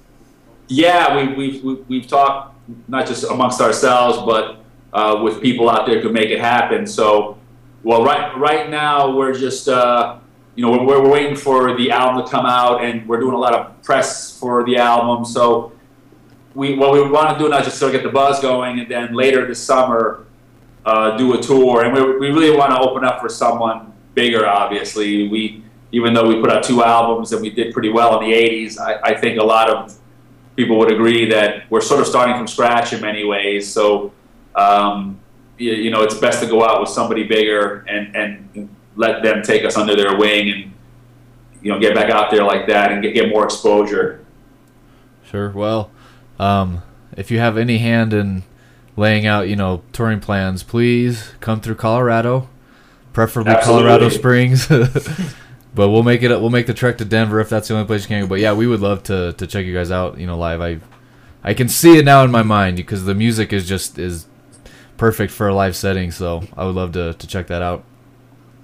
Yeah, 0.69 1.17
we, 1.17 1.35
we've, 1.35 1.65
we, 1.65 1.75
we've 1.89 2.07
talked 2.07 2.57
not 2.89 3.07
just 3.07 3.25
amongst 3.25 3.61
ourselves, 3.61 4.19
but 4.27 4.65
uh, 4.93 5.21
with 5.23 5.41
people 5.41 5.71
out 5.71 5.87
there 5.87 5.97
who 5.97 6.03
can 6.03 6.13
make 6.13 6.31
it 6.31 6.41
happen. 6.41 6.87
So, 6.87 7.39
well, 7.83 8.05
right 8.05 8.37
right 8.37 8.69
now 8.69 9.15
we're 9.15 9.35
just 9.35 9.69
uh, 9.69 10.19
you 10.55 10.65
know 10.65 10.73
we're, 10.73 11.03
we're 11.03 11.11
waiting 11.11 11.37
for 11.37 11.77
the 11.77 11.91
album 11.91 12.25
to 12.25 12.31
come 12.31 12.47
out, 12.47 12.83
and 12.83 13.07
we're 13.09 13.21
doing 13.21 13.35
a 13.35 13.39
lot 13.39 13.55
of 13.55 13.83
press 13.83 14.39
for 14.39 14.65
the 14.65 14.77
album. 14.77 15.25
So, 15.25 15.73
we 16.55 16.75
what 16.75 16.93
we 16.93 17.03
want 17.09 17.37
to 17.37 17.45
do 17.45 17.49
now 17.49 17.59
is 17.59 17.67
just 17.67 17.79
sort 17.79 17.95
of 17.95 18.01
get 18.01 18.07
the 18.07 18.13
buzz 18.13 18.41
going, 18.41 18.81
and 18.81 18.91
then 18.91 19.15
later 19.15 19.47
this 19.47 19.63
summer 19.63 20.27
uh, 20.85 21.17
do 21.17 21.39
a 21.39 21.43
tour. 21.43 21.85
And 21.85 21.95
we, 21.95 22.19
we 22.19 22.29
really 22.29 22.57
want 22.57 22.73
to 22.73 22.81
open 22.81 23.05
up 23.05 23.21
for 23.21 23.29
someone 23.29 23.93
bigger. 24.15 24.47
Obviously, 24.47 25.29
we 25.29 25.63
even 25.93 26.13
though 26.13 26.27
we 26.29 26.41
put 26.41 26.51
out 26.51 26.63
two 26.63 26.83
albums 26.83 27.33
and 27.33 27.41
we 27.41 27.51
did 27.51 27.73
pretty 27.73 27.91
well 27.91 28.21
in 28.21 28.29
the 28.29 28.37
'80s, 28.37 28.79
I, 28.79 29.01
I 29.03 29.15
think 29.15 29.39
a 29.39 29.45
lot 29.45 29.71
of 29.71 29.99
people 30.59 30.77
would 30.77 30.91
agree 30.91 31.25
that 31.25 31.71
we're 31.71 31.81
sort 31.81 32.01
of 32.01 32.07
starting 32.09 32.37
from 32.37 32.49
scratch 32.49 32.93
in 32.93 33.01
many 33.01 33.25
ways. 33.25 33.73
So, 33.73 34.13
um, 34.57 35.21
you, 35.57 35.89
know, 35.89 36.03
it's 36.03 36.17
best 36.17 36.43
to 36.43 36.49
go 36.49 36.65
out 36.65 36.81
with 36.81 36.91
somebody 36.91 37.23
bigger 37.23 37.85
and, 37.89 38.15
and 38.17 38.69
let 38.97 39.23
them 39.23 39.45
take 39.45 39.65
us 39.65 39.77
under 39.77 39.95
their 39.95 40.17
wing 40.17 40.51
and, 40.51 40.73
you 41.63 41.71
know, 41.71 41.79
get 41.79 41.95
back 41.95 42.11
out 42.11 42.33
there 42.33 42.43
like 42.43 42.67
that 42.67 42.91
and 42.91 43.01
get, 43.03 43.15
get 43.15 43.29
more 43.29 43.45
exposure. 43.45 44.27
Sure. 45.31 45.51
Well, 45.51 45.93
um, 46.39 46.83
if 47.17 47.31
you 47.31 47.39
have 47.39 47.57
any 47.57 47.79
hand 47.79 48.13
in 48.13 48.43
laying 48.97 49.27
out, 49.27 49.49
you 49.49 49.57
know, 49.57 49.83
touring 49.93 50.21
plans, 50.21 50.63
please 50.63 51.33
come 51.41 51.61
through 51.61 51.77
Colorado, 51.77 52.49
preferably 53.13 53.53
Absolutely. 53.53 53.89
Colorado 53.89 54.09
Springs. 54.09 54.67
but 55.75 55.89
we'll 55.91 56.03
make 56.03 56.23
it. 56.23 56.29
We'll 56.29 56.51
make 56.51 56.67
the 56.67 56.75
trek 56.75 56.99
to 56.99 57.05
Denver 57.05 57.41
if 57.41 57.49
that's 57.49 57.69
the 57.69 57.75
only 57.75 57.87
place 57.87 58.03
you 58.03 58.09
can 58.09 58.23
go. 58.23 58.27
But 58.27 58.41
yeah, 58.41 58.53
we 58.53 58.67
would 58.67 58.81
love 58.81 59.03
to 59.05 59.33
to 59.35 59.47
check 59.47 59.65
you 59.65 59.75
guys 59.75 59.91
out. 59.91 60.19
You 60.19 60.27
know, 60.27 60.37
live. 60.37 60.61
I 60.61 60.81
I 61.43 61.55
can 61.55 61.69
see 61.69 61.99
it 61.99 62.05
now 62.05 62.25
in 62.25 62.31
my 62.31 62.43
mind 62.43 62.77
because 62.77 63.05
the 63.05 63.15
music 63.15 63.53
is 63.53 63.67
just 63.69 63.99
is 63.99 64.27
perfect 64.97 65.33
for 65.33 65.49
a 65.49 65.55
live 65.55 65.77
setting. 65.77 66.11
So 66.11 66.45
I 66.57 66.65
would 66.65 66.75
love 66.75 66.93
to 66.93 67.15
to 67.15 67.27
check 67.27 67.47
that 67.49 67.63
out. 67.63 67.85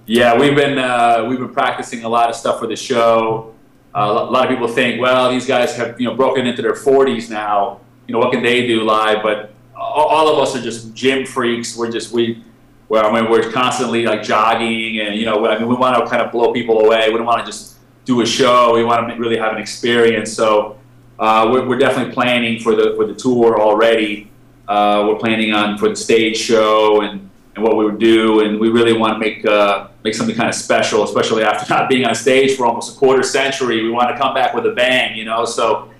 Yeah, 0.06 0.38
we've 0.38 0.54
been 0.54 0.78
uh, 0.78 1.24
we've 1.28 1.38
been 1.38 1.52
practicing 1.52 2.04
a 2.04 2.08
lot 2.08 2.28
of 2.28 2.36
stuff 2.36 2.58
for 2.58 2.66
the 2.66 2.76
show. 2.76 3.53
Uh, 3.94 4.26
a 4.28 4.30
lot 4.30 4.44
of 4.44 4.50
people 4.50 4.66
think, 4.66 5.00
well, 5.00 5.30
these 5.30 5.46
guys 5.46 5.76
have 5.76 6.00
you 6.00 6.08
know 6.08 6.14
broken 6.14 6.46
into 6.46 6.62
their 6.62 6.72
40s 6.72 7.30
now. 7.30 7.80
You 8.06 8.12
know, 8.12 8.18
what 8.18 8.32
can 8.32 8.42
they 8.42 8.66
do 8.66 8.82
live? 8.82 9.22
But 9.22 9.52
all, 9.76 10.28
of 10.28 10.38
us 10.38 10.56
are 10.56 10.60
just 10.60 10.94
gym 10.94 11.24
freaks. 11.24 11.76
We're 11.76 11.90
just 11.90 12.12
we 12.12 12.42
where 12.88 13.04
I 13.04 13.12
mean 13.12 13.30
we're 13.30 13.50
constantly 13.50 14.04
like 14.04 14.22
jogging 14.22 15.00
and 15.00 15.14
you 15.14 15.24
know 15.24 15.46
I 15.46 15.58
mean 15.58 15.68
we 15.68 15.74
want 15.74 15.96
to 15.96 16.08
kind 16.10 16.22
of 16.22 16.32
blow 16.32 16.52
people 16.52 16.84
away. 16.84 17.08
We 17.10 17.16
don't 17.16 17.26
want 17.26 17.40
to 17.40 17.46
just 17.46 17.76
do 18.04 18.20
a 18.20 18.26
show. 18.26 18.74
We 18.74 18.84
want 18.84 19.08
to 19.08 19.14
really 19.16 19.38
have 19.38 19.52
an 19.52 19.58
experience. 19.58 20.32
So 20.32 20.78
uh, 21.18 21.48
we're, 21.50 21.66
we're, 21.66 21.78
definitely 21.78 22.12
planning 22.12 22.60
for 22.60 22.74
the 22.74 22.94
for 22.96 23.06
the 23.06 23.14
tour 23.14 23.60
already. 23.60 24.30
Uh, 24.66 25.04
we're 25.06 25.18
planning 25.18 25.52
on 25.52 25.78
for 25.78 25.88
the 25.88 25.96
stage 25.96 26.36
show 26.36 27.02
and, 27.02 27.30
and 27.54 27.62
what 27.62 27.76
we 27.76 27.84
would 27.84 27.98
do, 27.98 28.40
and 28.40 28.58
we 28.58 28.70
really 28.70 28.94
want 28.94 29.14
to 29.14 29.18
make 29.18 29.44
uh, 29.46 29.88
make 30.04 30.14
something 30.14 30.36
kind 30.36 30.48
of 30.48 30.54
special, 30.54 31.02
especially 31.02 31.42
after 31.42 31.72
not 31.72 31.88
being 31.88 32.04
on 32.04 32.14
stage 32.14 32.56
for 32.56 32.66
almost 32.66 32.94
a 32.94 32.98
quarter 32.98 33.22
century. 33.22 33.82
We 33.82 33.90
want 33.90 34.10
to 34.10 34.16
come 34.16 34.34
back 34.34 34.54
with 34.54 34.66
a 34.66 34.72
bang, 34.72 35.16
you 35.16 35.24
know. 35.24 35.44
So 35.46 35.90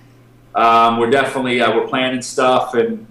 um, 0.54 0.98
we're 0.98 1.10
definitely 1.10 1.60
uh, 1.60 1.74
we're 1.74 1.88
planning 1.88 2.22
stuff 2.22 2.74
and 2.74 3.06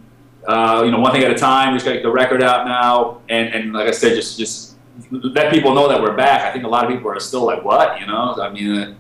uh, 0.48 0.84
you 0.86 0.92
know, 0.92 1.00
one 1.00 1.12
thing 1.12 1.24
at 1.24 1.32
a 1.32 1.36
time. 1.36 1.72
We 1.72 1.78
just 1.78 1.86
got 1.86 1.94
get 1.94 2.04
the 2.04 2.12
record 2.12 2.44
out 2.44 2.66
now, 2.66 3.22
and, 3.30 3.54
and 3.54 3.74
like 3.74 3.88
I 3.88 3.92
said, 3.92 4.16
just 4.16 4.38
just 4.38 4.76
let 5.12 5.52
people 5.52 5.74
know 5.74 5.88
that 5.88 6.02
we're 6.02 6.16
back. 6.16 6.42
I 6.42 6.52
think 6.52 6.66
a 6.66 6.68
lot 6.68 6.86
of 6.86 6.92
people 6.92 7.10
are 7.10 7.20
still 7.20 7.46
like, 7.46 7.64
"What?" 7.64 8.00
You 8.00 8.08
know, 8.08 8.36
I 8.36 8.50
mean, 8.50 8.78
uh, 8.78 8.94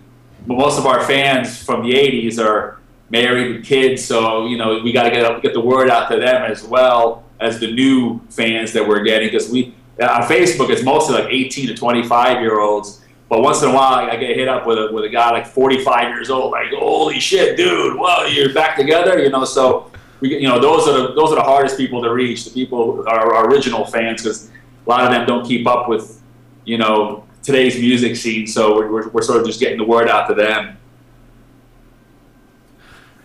most 0.45 0.79
of 0.79 0.85
our 0.85 1.03
fans 1.03 1.61
from 1.61 1.83
the 1.83 1.93
'80s 1.93 2.43
are 2.43 2.79
married 3.09 3.55
with 3.55 3.65
kids, 3.65 4.03
so 4.03 4.45
you 4.45 4.57
know, 4.57 4.79
we 4.81 4.93
got 4.93 5.03
to 5.03 5.11
get 5.11 5.41
get 5.41 5.53
the 5.53 5.61
word 5.61 5.89
out 5.89 6.09
to 6.11 6.19
them 6.19 6.43
as 6.49 6.63
well 6.63 7.23
as 7.39 7.59
the 7.59 7.71
new 7.71 8.21
fans 8.29 8.71
that 8.71 8.87
we're 8.87 9.03
getting 9.03 9.27
because 9.27 9.49
we 9.49 9.75
on 10.01 10.23
Facebook 10.23 10.69
it's 10.69 10.83
mostly 10.83 11.15
like 11.15 11.31
18 11.31 11.67
to 11.67 11.75
25 11.75 12.41
year 12.41 12.59
olds. 12.59 13.01
But 13.29 13.41
once 13.41 13.63
in 13.63 13.69
a 13.69 13.73
while, 13.73 14.09
I 14.09 14.15
get 14.15 14.35
hit 14.35 14.47
up 14.47 14.67
with 14.67 14.77
a 14.77 14.91
with 14.91 15.05
a 15.05 15.09
guy 15.09 15.31
like 15.31 15.47
45 15.47 16.09
years 16.09 16.29
old, 16.29 16.51
like, 16.51 16.71
"Holy 16.71 17.19
shit, 17.19 17.57
dude! 17.57 17.99
Well, 17.99 18.29
you're 18.29 18.53
back 18.53 18.77
together," 18.77 19.17
you 19.17 19.29
know. 19.29 19.43
So 19.43 19.91
we, 20.19 20.37
you 20.39 20.47
know, 20.47 20.59
those 20.59 20.87
are 20.87 20.93
the 20.93 21.13
those 21.15 21.31
are 21.31 21.35
the 21.35 21.41
hardest 21.41 21.77
people 21.77 22.01
to 22.03 22.13
reach. 22.13 22.45
The 22.45 22.51
people 22.51 23.03
are 23.07 23.33
our 23.33 23.49
original 23.49 23.85
fans 23.85 24.21
because 24.21 24.51
a 24.85 24.89
lot 24.89 25.03
of 25.03 25.11
them 25.11 25.25
don't 25.25 25.45
keep 25.45 25.65
up 25.67 25.89
with, 25.89 26.21
you 26.65 26.77
know, 26.77 27.25
today's 27.41 27.77
music 27.79 28.15
scene. 28.15 28.47
So 28.47 28.75
we're, 28.75 28.91
we're, 28.91 29.09
we're 29.09 29.21
sort 29.21 29.39
of 29.39 29.45
just 29.45 29.59
getting 29.59 29.77
the 29.77 29.83
word 29.83 30.09
out 30.09 30.27
to 30.27 30.35
them. 30.35 30.77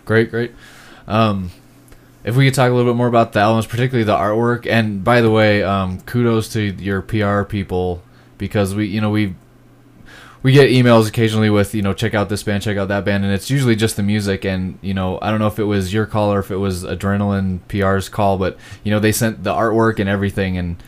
Great, 0.05 0.31
great. 0.31 0.53
Um, 1.07 1.51
if 2.29 2.35
we 2.37 2.45
could 2.45 2.53
talk 2.53 2.69
a 2.69 2.73
little 2.73 2.91
bit 2.91 2.97
more 2.97 3.07
about 3.07 3.33
the 3.33 3.39
albums, 3.39 3.65
particularly 3.65 4.03
the 4.03 4.15
artwork, 4.15 4.65
and 4.67 5.03
by 5.03 5.21
the 5.21 5.31
way, 5.31 5.63
um, 5.63 5.99
kudos 6.01 6.49
to 6.53 6.61
your 6.61 7.01
PR 7.01 7.43
people 7.43 8.01
because 8.37 8.73
we, 8.75 8.85
you 8.87 9.01
know, 9.01 9.09
we 9.09 9.35
we 10.41 10.53
get 10.53 10.69
emails 10.69 11.07
occasionally 11.09 11.49
with 11.49 11.75
you 11.75 11.81
know 11.81 11.93
check 11.93 12.13
out 12.13 12.29
this 12.29 12.43
band 12.43 12.63
check 12.63 12.77
out 12.77 12.87
that 12.87 13.03
band 13.03 13.25
and 13.25 13.33
it's 13.33 13.49
usually 13.49 13.75
just 13.75 13.97
the 13.97 14.03
music 14.03 14.45
and 14.45 14.79
you 14.81 14.93
know 14.93 15.19
i 15.21 15.29
don't 15.29 15.39
know 15.41 15.47
if 15.47 15.59
it 15.59 15.65
was 15.65 15.93
your 15.93 16.05
call 16.05 16.31
or 16.31 16.39
if 16.39 16.49
it 16.49 16.55
was 16.55 16.85
adrenaline 16.85 17.59
pr's 17.67 18.07
call 18.07 18.37
but 18.37 18.57
you 18.85 18.89
know 18.89 19.01
they 19.01 19.11
sent 19.11 19.43
the 19.43 19.51
artwork 19.51 19.99
and 19.99 20.07
everything 20.09 20.57
and 20.57 20.81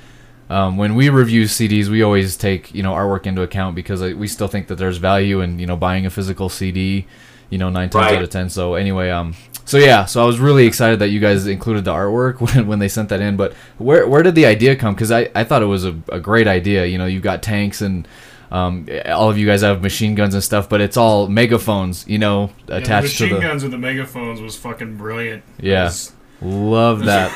um, 0.50 0.78
when 0.78 0.96
we 0.96 1.10
review 1.10 1.44
cds 1.44 1.90
we 1.90 2.02
always 2.02 2.38
take 2.38 2.74
you 2.74 2.82
know 2.82 2.94
artwork 2.94 3.26
into 3.26 3.42
account 3.42 3.76
because 3.76 4.00
we 4.02 4.26
still 4.26 4.48
think 4.48 4.68
that 4.68 4.76
there's 4.76 4.96
value 4.96 5.42
in 5.42 5.60
you 5.60 5.66
know 5.68 5.76
buying 5.76 6.06
a 6.06 6.10
physical 6.10 6.48
cd 6.48 7.06
you 7.50 7.58
know 7.58 7.70
nine 7.70 7.90
times 7.90 8.06
Right. 8.06 8.16
out 8.20 8.24
of 8.24 8.30
ten 8.30 8.50
so 8.50 8.76
anyway 8.76 9.10
um 9.10 9.36
so 9.66 9.78
yeah 9.78 10.06
so 10.06 10.22
i 10.22 10.26
was 10.26 10.40
really 10.40 10.66
excited 10.66 11.00
that 11.00 11.10
you 11.10 11.20
guys 11.20 11.48
included 11.48 11.86
the 11.86 11.92
artwork 11.92 12.40
when, 12.56 12.68
when 12.68 12.80
they 12.80 12.88
sent 12.88 13.10
that 13.10 13.22
in 13.22 13.36
but 13.38 13.54
where 13.78 14.08
where 14.08 14.24
did 14.24 14.36
the 14.36 14.46
idea 14.46 14.76
come 14.76 14.94
because 14.94 15.12
I, 15.12 15.30
I 15.36 15.44
thought 15.44 15.62
it 15.62 15.68
was 15.68 15.86
a, 15.86 15.96
a 16.10 16.20
great 16.20 16.48
idea 16.48 16.86
you 16.86 16.98
know 16.98 17.06
you've 17.06 17.24
got 17.24 17.42
tanks 17.44 17.82
and 17.82 18.08
um, 18.52 18.88
all 19.08 19.30
of 19.30 19.38
you 19.38 19.46
guys 19.48 19.62
have 19.62 19.82
machine 19.82 20.14
guns 20.14 20.34
and 20.34 20.44
stuff, 20.44 20.68
but 20.68 20.82
it's 20.82 20.98
all 20.98 21.30
megaphones, 21.30 22.06
you 22.06 22.20
know, 22.20 22.48
Yeah, 22.48 22.66
the 22.66 22.78
attached 22.80 23.18
to 23.20 23.24
the 23.24 23.30
machine 23.36 23.42
guns 23.48 23.64
with 23.64 23.72
the 23.72 23.78
megaphones 23.78 24.42
was 24.42 24.58
fucking 24.58 24.98
brilliant. 24.98 25.44
Yeah. 25.58 25.86
Was- 25.86 26.12
Love 26.42 27.00
that. 27.06 27.32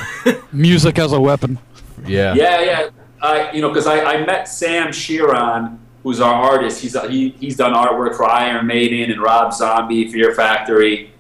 Music 0.52 1.00
as 1.00 1.14
a 1.14 1.22
weapon. 1.22 1.58
Yeah. 2.06 2.34
Yeah, 2.34 2.62
yeah. 2.62 2.90
I, 3.22 3.50
you 3.54 3.62
know, 3.62 3.70
because 3.70 3.88
I, 3.88 4.02
I 4.04 4.26
met 4.26 4.50
Sam 4.50 4.88
Shearon, 4.90 5.78
who's 6.04 6.20
our 6.20 6.34
artist. 6.34 6.82
He's 6.82 7.00
he, 7.04 7.30
he's 7.40 7.56
done 7.56 7.74
artwork 7.74 8.18
for 8.18 8.30
Iron 8.30 8.68
Maiden 8.68 9.10
and 9.10 9.22
Rob 9.22 9.54
Zombie, 9.54 10.12
Fear 10.12 10.36
Factory, 10.36 11.12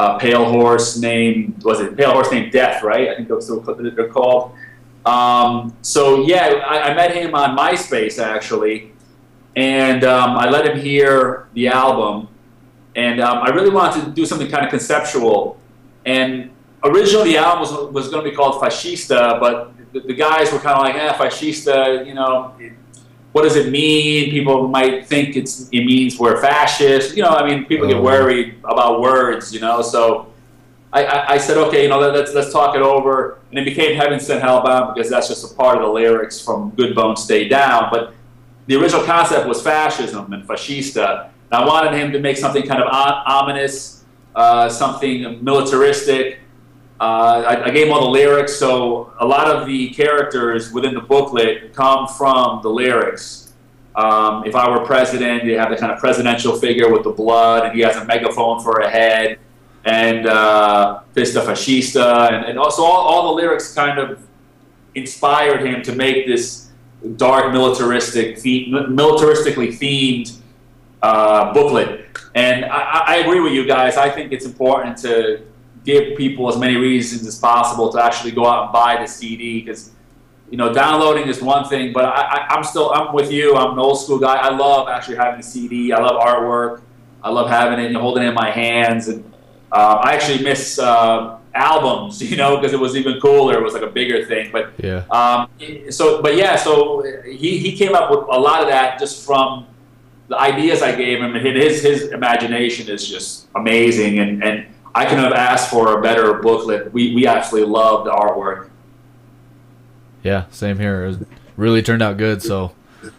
uh, 0.00 0.18
Pale 0.18 0.46
Horse 0.46 0.96
named 0.96 1.62
was 1.62 1.80
it 1.80 1.94
Pale 1.94 2.12
Horse 2.12 2.30
named 2.32 2.50
Death, 2.52 2.82
right? 2.82 3.08
I 3.10 3.16
think 3.16 3.28
that's 3.28 3.50
what 3.50 3.76
they're 3.96 4.08
called. 4.08 4.52
Um, 5.04 5.76
so 5.82 6.24
yeah, 6.24 6.44
I, 6.66 6.90
I 6.90 6.94
met 6.94 7.14
him 7.14 7.34
on 7.34 7.56
MySpace 7.56 8.18
actually, 8.18 8.92
and 9.56 10.02
um, 10.04 10.30
I 10.38 10.48
let 10.48 10.66
him 10.66 10.78
hear 10.78 11.48
the 11.52 11.68
album, 11.68 12.28
and 12.96 13.20
um, 13.20 13.38
I 13.46 13.50
really 13.50 13.70
wanted 13.70 14.04
to 14.06 14.10
do 14.10 14.24
something 14.24 14.50
kind 14.50 14.64
of 14.64 14.70
conceptual. 14.70 15.58
And 16.06 16.50
originally, 16.82 17.32
the 17.32 17.38
album 17.38 17.60
was, 17.60 17.92
was 17.92 18.08
going 18.08 18.24
to 18.24 18.30
be 18.30 18.34
called 18.34 18.62
Fascista, 18.62 19.38
but 19.38 19.74
the, 19.92 20.00
the 20.00 20.14
guys 20.14 20.50
were 20.50 20.60
kind 20.60 20.76
of 20.78 20.82
like, 20.86 20.94
"eh, 20.94 21.12
Fascista," 21.12 22.06
you 22.06 22.14
know. 22.14 22.54
What 23.32 23.42
does 23.42 23.54
it 23.56 23.70
mean? 23.70 24.30
People 24.30 24.66
might 24.68 25.06
think 25.06 25.36
it's 25.36 25.68
it 25.70 25.84
means 25.84 26.18
we're 26.18 26.40
fascist. 26.40 27.16
You 27.16 27.22
know, 27.22 27.30
I 27.30 27.46
mean, 27.48 27.64
people 27.66 27.86
get 27.86 27.98
Oh. 27.98 28.02
worried 28.02 28.56
about 28.64 29.00
words. 29.00 29.52
You 29.54 29.60
know, 29.60 29.82
so 29.82 30.26
I, 30.92 31.04
I, 31.04 31.30
I 31.34 31.38
said, 31.38 31.56
okay, 31.56 31.84
you 31.84 31.88
know, 31.88 32.00
let, 32.00 32.12
let's 32.14 32.34
let's 32.34 32.52
talk 32.52 32.74
it 32.74 32.82
over, 32.82 33.38
and 33.50 33.58
it 33.60 33.64
became 33.64 33.94
Heaven 33.96 34.18
Sent 34.18 34.42
Hellbound 34.42 34.94
because 34.94 35.08
that's 35.08 35.28
just 35.28 35.52
a 35.52 35.54
part 35.54 35.76
of 35.78 35.82
the 35.84 35.88
lyrics 35.88 36.40
from 36.40 36.70
Good 36.70 36.94
Bones 36.96 37.22
Stay 37.22 37.46
Down. 37.46 37.88
But 37.92 38.14
the 38.66 38.74
original 38.76 39.04
concept 39.04 39.46
was 39.46 39.62
fascism 39.62 40.32
and 40.32 40.42
fascista. 40.48 41.28
And 41.52 41.62
I 41.62 41.66
wanted 41.66 41.92
him 41.98 42.10
to 42.12 42.18
make 42.20 42.36
something 42.36 42.64
kind 42.66 42.82
of 42.82 42.88
o- 42.92 43.22
ominous, 43.26 44.04
uh, 44.34 44.68
something 44.68 45.42
militaristic. 45.44 46.39
Uh, 47.00 47.42
I, 47.46 47.64
I 47.66 47.70
gave 47.70 47.90
all 47.90 48.02
the 48.02 48.10
lyrics, 48.10 48.54
so 48.56 49.12
a 49.20 49.24
lot 49.26 49.46
of 49.48 49.66
the 49.66 49.88
characters 49.90 50.70
within 50.70 50.92
the 50.92 51.00
booklet 51.00 51.72
come 51.74 52.06
from 52.06 52.60
the 52.62 52.68
lyrics. 52.68 53.54
Um, 53.96 54.44
if 54.44 54.54
I 54.54 54.68
were 54.68 54.84
president, 54.84 55.44
you 55.44 55.58
have 55.58 55.70
the 55.70 55.76
kind 55.76 55.90
of 55.92 55.98
presidential 55.98 56.56
figure 56.58 56.92
with 56.92 57.02
the 57.04 57.10
blood, 57.10 57.64
and 57.64 57.74
he 57.74 57.80
has 57.80 57.96
a 57.96 58.04
megaphone 58.04 58.62
for 58.62 58.80
a 58.80 58.90
head, 58.90 59.38
and 59.86 60.26
uh, 60.26 61.00
Fista 61.16 61.40
Fascista, 61.42 62.30
and, 62.32 62.44
and 62.44 62.58
also 62.58 62.82
all, 62.82 63.00
all 63.08 63.34
the 63.34 63.42
lyrics 63.42 63.72
kind 63.74 63.98
of 63.98 64.20
inspired 64.94 65.64
him 65.64 65.82
to 65.82 65.92
make 65.94 66.26
this 66.26 66.68
dark 67.16 67.50
militaristic, 67.52 68.36
militaristically 68.36 69.68
themed 69.68 70.38
uh, 71.02 71.52
booklet. 71.54 72.06
And 72.34 72.66
I- 72.66 73.04
I 73.06 73.16
agree 73.16 73.40
with 73.40 73.54
you 73.54 73.66
guys. 73.66 73.96
I 73.96 74.10
think 74.10 74.32
it's 74.32 74.44
important 74.44 74.98
to 74.98 75.40
give 75.84 76.16
people 76.16 76.48
as 76.48 76.58
many 76.58 76.76
reasons 76.76 77.26
as 77.26 77.38
possible 77.38 77.90
to 77.92 78.02
actually 78.02 78.32
go 78.32 78.46
out 78.46 78.64
and 78.64 78.72
buy 78.72 78.96
the 79.00 79.06
CD 79.06 79.60
because 79.60 79.92
you 80.50 80.56
know 80.56 80.72
downloading 80.72 81.28
is 81.28 81.40
one 81.40 81.68
thing, 81.68 81.92
but 81.92 82.04
I, 82.04 82.22
I, 82.22 82.46
I'm 82.50 82.64
still 82.64 82.90
I'm 82.92 83.14
with 83.14 83.30
you. 83.30 83.56
I'm 83.56 83.72
an 83.72 83.78
old 83.78 84.00
school 84.00 84.18
guy. 84.18 84.36
I 84.36 84.50
love 84.50 84.88
actually 84.88 85.16
having 85.16 85.40
a 85.40 85.42
CD. 85.42 85.92
I 85.92 86.00
love 86.00 86.20
artwork. 86.20 86.82
I 87.22 87.30
love 87.30 87.48
having 87.48 87.78
it 87.78 87.86
and 87.86 87.96
holding 87.96 88.24
it 88.24 88.28
in 88.28 88.34
my 88.34 88.50
hands. 88.50 89.08
And 89.08 89.24
uh, 89.70 90.00
I 90.02 90.14
actually 90.14 90.42
miss 90.42 90.78
uh, 90.78 91.38
albums, 91.54 92.22
you 92.30 92.36
know, 92.36 92.56
because 92.56 92.72
it 92.72 92.80
was 92.80 92.96
even 92.96 93.20
cooler. 93.20 93.58
It 93.58 93.62
was 93.62 93.74
like 93.74 93.82
a 93.82 93.90
bigger 93.90 94.24
thing, 94.24 94.50
but. 94.52 94.72
Yeah. 94.78 95.04
Um, 95.10 95.48
so, 95.90 96.22
but 96.22 96.36
yeah, 96.36 96.56
so 96.56 97.02
he, 97.24 97.58
he 97.58 97.76
came 97.76 97.94
up 97.94 98.10
with 98.10 98.20
a 98.20 98.38
lot 98.38 98.62
of 98.62 98.68
that 98.68 98.98
just 98.98 99.24
from 99.24 99.66
the 100.28 100.38
ideas 100.38 100.80
I 100.80 100.94
gave 100.94 101.20
him, 101.20 101.34
and 101.34 101.44
his 101.44 101.82
his 101.82 102.12
imagination 102.12 102.88
is 102.88 103.06
just 103.06 103.48
amazing, 103.56 104.20
and, 104.20 104.42
and 104.44 104.66
I 104.94 105.06
couldn't 105.06 105.24
have 105.24 105.32
asked 105.32 105.70
for 105.70 105.98
a 105.98 106.02
better 106.02 106.34
booklet. 106.34 106.92
We 106.92 107.14
we 107.14 107.26
actually 107.26 107.64
loved 107.64 108.06
the 108.06 108.12
artwork. 108.12 108.70
Yeah, 110.22 110.46
same 110.50 110.78
here. 110.78 111.04
It 111.06 111.26
really 111.56 111.82
turned 111.82 112.02
out 112.02 112.16
good, 112.16 112.42
so 112.42 112.72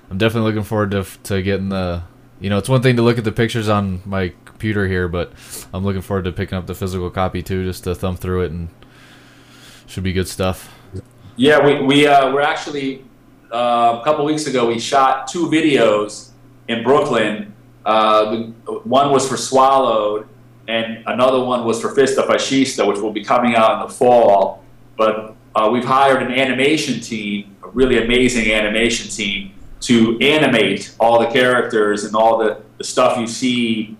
I'm 0.09 0.17
definitely 0.17 0.49
looking 0.49 0.63
forward 0.63 0.91
to 0.91 1.05
to 1.23 1.41
getting 1.41 1.69
the. 1.69 2.03
You 2.39 2.49
know, 2.49 2.57
it's 2.57 2.69
one 2.69 2.81
thing 2.81 2.95
to 2.95 3.03
look 3.03 3.19
at 3.19 3.23
the 3.23 3.31
pictures 3.31 3.69
on 3.69 4.01
my 4.03 4.33
computer 4.45 4.87
here, 4.87 5.07
but 5.07 5.31
I'm 5.73 5.83
looking 5.83 6.01
forward 6.01 6.25
to 6.25 6.31
picking 6.31 6.57
up 6.57 6.65
the 6.65 6.73
physical 6.73 7.11
copy 7.11 7.43
too, 7.43 7.63
just 7.63 7.83
to 7.83 7.93
thumb 7.93 8.17
through 8.17 8.41
it 8.41 8.51
and 8.51 8.69
should 9.85 10.03
be 10.03 10.13
good 10.13 10.27
stuff. 10.27 10.73
Yeah, 11.35 11.63
we 11.63 11.81
we 11.83 12.07
uh, 12.07 12.33
we're 12.33 12.41
actually 12.41 13.05
uh, 13.51 13.99
a 13.99 14.03
couple 14.03 14.25
weeks 14.25 14.47
ago 14.47 14.67
we 14.67 14.79
shot 14.79 15.27
two 15.27 15.47
videos 15.49 16.29
in 16.67 16.83
Brooklyn. 16.83 17.53
Uh, 17.85 18.31
the, 18.31 18.37
one 18.83 19.11
was 19.11 19.27
for 19.27 19.37
Swallowed, 19.37 20.27
and 20.67 21.03
another 21.07 21.43
one 21.43 21.65
was 21.65 21.81
for 21.81 21.89
Fista 21.89 22.25
Fascista, 22.27 22.87
which 22.87 22.99
will 22.99 23.11
be 23.11 23.23
coming 23.23 23.55
out 23.55 23.81
in 23.81 23.87
the 23.87 23.93
fall. 23.93 24.63
But 24.97 25.35
uh, 25.55 25.69
we've 25.71 25.85
hired 25.85 26.21
an 26.23 26.31
animation 26.31 26.99
team, 26.99 27.55
a 27.63 27.69
really 27.69 28.03
amazing 28.03 28.51
animation 28.51 29.09
team, 29.09 29.53
to 29.81 30.17
animate 30.19 30.93
all 30.99 31.19
the 31.19 31.27
characters 31.27 32.03
and 32.03 32.15
all 32.15 32.37
the, 32.37 32.61
the 32.77 32.83
stuff 32.83 33.17
you 33.17 33.27
see 33.27 33.97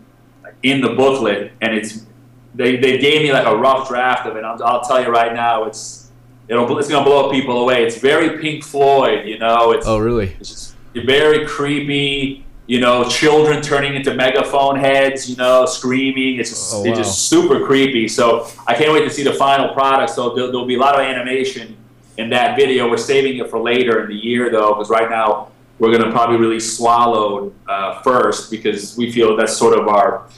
in 0.64 0.80
the 0.82 0.90
booklet. 0.90 1.52
And 1.62 1.74
it's 1.76 2.06
they, 2.54 2.78
they 2.78 2.98
gave 3.00 3.22
me 3.24 3.32
like 3.34 3.46
a 3.48 3.56
rough 3.56 3.88
draft 3.88 4.28
of 4.28 4.36
it. 4.36 4.44
I'll, 4.44 4.62
I'll 4.64 4.82
tell 4.82 5.02
you 5.02 5.10
right 5.10 5.34
now, 5.34 5.64
it's 5.64 6.12
it'll 6.48 6.78
it's 6.78 6.90
gonna 6.90 7.04
blow 7.06 7.32
people 7.32 7.62
away. 7.62 7.86
It's 7.86 7.98
very 7.98 8.40
Pink 8.40 8.64
Floyd, 8.64 9.28
you 9.28 9.40
know. 9.40 9.72
It's 9.72 9.88
Oh, 9.88 9.98
really? 9.98 10.36
it's 10.40 10.50
just 10.50 10.76
very 10.94 11.46
creepy. 11.48 12.46
You 12.72 12.80
know, 12.80 13.04
children 13.04 13.62
turning 13.62 13.96
into 13.96 14.14
megaphone 14.14 14.80
heads. 14.80 15.30
You 15.30 15.36
know, 15.36 15.66
screaming. 15.66 16.40
It's 16.40 16.52
just 16.52 16.74
Oh, 16.74 16.86
it's 16.86 16.98
just 16.98 17.28
super 17.28 17.66
creepy. 17.66 18.08
So 18.08 18.48
I 18.66 18.76
can't 18.76 18.94
wait 18.94 19.04
to 19.04 19.10
see 19.10 19.24
the 19.24 19.34
final 19.34 19.74
product. 19.74 20.12
So 20.14 20.34
there, 20.34 20.48
there'll 20.48 20.66
be 20.66 20.76
a 20.76 20.80
lot 20.80 20.96
of 20.96 21.02
animation 21.02 21.76
in 22.18 22.30
that 22.30 22.56
video. 22.56 22.90
We're 22.90 22.96
saving 22.96 23.40
it 23.40 23.50
for 23.50 23.60
later 23.60 24.02
in 24.02 24.08
the 24.08 24.16
year 24.16 24.50
though, 24.50 24.74
because 24.74 24.90
right 24.90 25.10
now 25.10 25.50
we're 25.80 25.92
gonna 25.92 26.14
probably 26.14 26.38
release 26.38 26.78
Swallowed 26.78 27.54
uh, 27.68 28.02
first 28.04 28.50
because 28.50 28.96
we 28.96 29.12
feel 29.12 29.36
that's 29.36 29.58
sort 29.58 29.78
of 29.78 29.90
our 29.90 30.30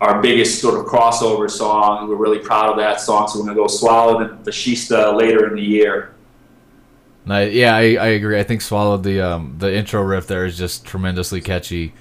our 0.00 0.22
biggest 0.22 0.62
sort 0.62 0.80
of 0.80 0.86
crossover 0.86 1.50
song. 1.50 2.08
We're 2.08 2.16
really 2.16 2.38
proud 2.38 2.70
of 2.70 2.78
that 2.78 3.02
song, 3.02 3.28
so 3.28 3.38
we're 3.38 3.44
gonna 3.48 3.56
go 3.56 3.66
Swallowed 3.66 4.22
and 4.22 4.46
Fascista 4.46 5.14
later 5.14 5.46
in 5.46 5.56
the 5.56 5.62
year. 5.62 6.14
Yeah, 7.26 7.74
I, 7.74 7.94
I 7.94 8.06
agree. 8.08 8.38
I 8.38 8.42
think 8.42 8.60
swallowed 8.62 9.02
the 9.02 9.20
um 9.20 9.56
the 9.58 9.74
intro 9.74 10.02
riff 10.02 10.26
there 10.26 10.44
is 10.44 10.56
just 10.56 10.84
tremendously 10.84 11.40
catchy. 11.40 11.92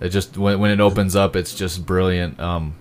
It 0.00 0.08
just 0.08 0.36
when 0.36 0.58
when 0.58 0.70
it 0.70 0.80
opens 0.80 1.14
up, 1.14 1.36
it's 1.36 1.54
just 1.54 1.86
brilliant. 1.86 2.40
Um, 2.40 2.74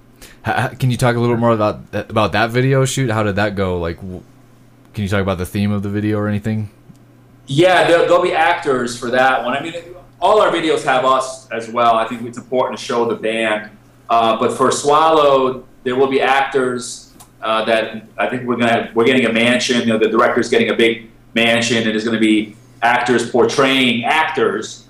ha, 0.43 0.71
can 0.79 0.89
you 0.89 0.97
talk 0.97 1.15
a 1.15 1.19
little 1.19 1.37
more 1.37 1.51
about 1.51 1.81
about 1.93 2.31
that 2.31 2.49
video 2.49 2.85
shoot? 2.85 3.09
How 3.11 3.23
did 3.23 3.35
that 3.35 3.55
go? 3.55 3.77
Like, 3.79 3.99
can 3.99 4.23
you 5.03 5.07
talk 5.07 5.21
about 5.21 5.37
the 5.37 5.45
theme 5.45 5.71
of 5.71 5.83
the 5.83 5.89
video 5.89 6.17
or 6.17 6.27
anything? 6.27 6.69
Yeah, 7.45 7.87
there, 7.87 7.99
there'll 7.99 8.21
be 8.21 8.33
actors 8.33 8.97
for 8.97 9.09
that 9.11 9.43
one. 9.43 9.57
I 9.57 9.61
mean, 9.61 9.73
all 10.21 10.41
our 10.41 10.51
videos 10.51 10.83
have 10.83 11.03
us 11.03 11.49
as 11.49 11.69
well. 11.69 11.95
I 11.95 12.07
think 12.07 12.21
it's 12.23 12.37
important 12.37 12.79
to 12.79 12.85
show 12.85 13.05
the 13.05 13.15
band. 13.15 13.71
Uh, 14.09 14.39
but 14.39 14.55
for 14.55 14.71
Swallowed, 14.71 15.65
there 15.83 15.95
will 15.95 16.07
be 16.09 16.21
actors 16.21 17.13
uh, 17.41 17.63
that 17.65 18.05
I 18.17 18.27
think 18.27 18.47
we're 18.47 18.57
gonna 18.57 18.91
we're 18.93 19.05
getting 19.05 19.25
a 19.25 19.33
mansion. 19.33 19.79
You 19.81 19.87
know, 19.87 19.97
the 19.97 20.09
director's 20.09 20.49
getting 20.49 20.69
a 20.69 20.75
big 20.75 21.09
mansion, 21.33 21.77
and 21.77 21.87
there's 21.87 22.03
going 22.03 22.15
to 22.15 22.21
be 22.21 22.55
actors 22.81 23.29
portraying 23.29 24.03
actors. 24.05 24.87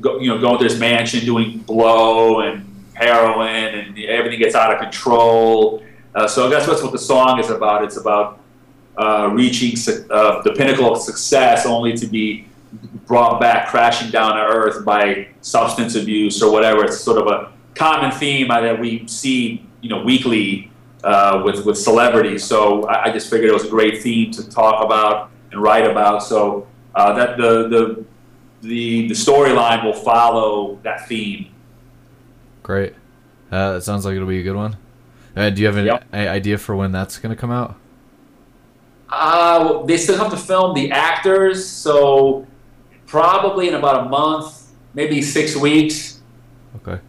Go, 0.00 0.18
you 0.20 0.28
know, 0.28 0.38
going 0.38 0.58
to 0.58 0.64
this 0.64 0.78
mansion 0.78 1.24
doing 1.24 1.58
blow 1.58 2.40
and 2.40 2.66
heroin, 2.94 3.48
and 3.48 3.98
everything 3.98 4.38
gets 4.38 4.54
out 4.54 4.72
of 4.72 4.80
control. 4.80 5.82
Uh, 6.14 6.26
so 6.26 6.48
that's 6.48 6.66
what's 6.66 6.82
what 6.82 6.92
the 6.92 6.98
song 6.98 7.38
is 7.40 7.50
about. 7.50 7.84
It's 7.84 7.96
about 7.96 8.40
uh, 8.96 9.30
reaching 9.32 9.76
su- 9.76 10.06
uh, 10.10 10.42
the 10.42 10.52
pinnacle 10.52 10.92
of 10.92 11.00
success 11.00 11.66
only 11.66 11.96
to 11.96 12.06
be 12.06 12.46
brought 13.06 13.40
back 13.40 13.68
crashing 13.68 14.10
down 14.10 14.36
to 14.36 14.42
earth 14.42 14.84
by 14.84 15.28
substance 15.40 15.96
abuse 15.96 16.42
or 16.42 16.52
whatever. 16.52 16.84
It's 16.84 17.00
sort 17.00 17.18
of 17.18 17.26
a 17.26 17.52
common 17.74 18.12
theme 18.12 18.48
that 18.48 18.78
we 18.78 19.06
see, 19.08 19.66
you 19.80 19.88
know, 19.88 20.02
weekly 20.02 20.70
uh, 21.02 21.42
with 21.44 21.64
with 21.64 21.78
celebrities. 21.78 22.44
So 22.44 22.84
I, 22.86 23.04
I 23.04 23.12
just 23.12 23.30
figured 23.30 23.50
it 23.50 23.54
was 23.54 23.64
a 23.64 23.70
great 23.70 24.02
theme 24.02 24.30
to 24.32 24.48
talk 24.50 24.84
about 24.84 25.30
and 25.52 25.62
write 25.62 25.86
about. 25.90 26.22
So 26.22 26.66
uh, 26.94 27.12
that 27.14 27.36
the 27.36 27.68
the 27.68 28.04
the, 28.62 29.08
the 29.08 29.14
storyline 29.14 29.84
will 29.84 29.94
follow 29.94 30.78
that 30.82 31.08
theme. 31.08 31.50
Great. 32.62 32.94
Uh, 33.50 33.72
that 33.74 33.82
sounds 33.82 34.04
like 34.04 34.14
it'll 34.14 34.28
be 34.28 34.40
a 34.40 34.42
good 34.42 34.56
one. 34.56 34.76
Uh, 35.34 35.48
do 35.50 35.60
you 35.62 35.66
have 35.66 35.76
an 35.76 35.86
Yep. 35.86 36.04
a 36.12 36.28
idea 36.28 36.58
for 36.58 36.76
when 36.76 36.92
that's 36.92 37.18
gonna 37.18 37.36
come 37.36 37.50
out? 37.50 37.76
Uh, 39.08 39.58
well, 39.64 39.84
they 39.84 39.96
still 39.96 40.16
have 40.18 40.30
to 40.30 40.36
film 40.36 40.74
the 40.74 40.90
actors, 40.92 41.66
so 41.66 42.46
probably 43.06 43.66
in 43.68 43.74
about 43.74 44.06
a 44.06 44.08
month, 44.08 44.68
maybe 44.94 45.20
six 45.20 45.56
weeks. 45.56 46.20
Okay. 46.76 47.00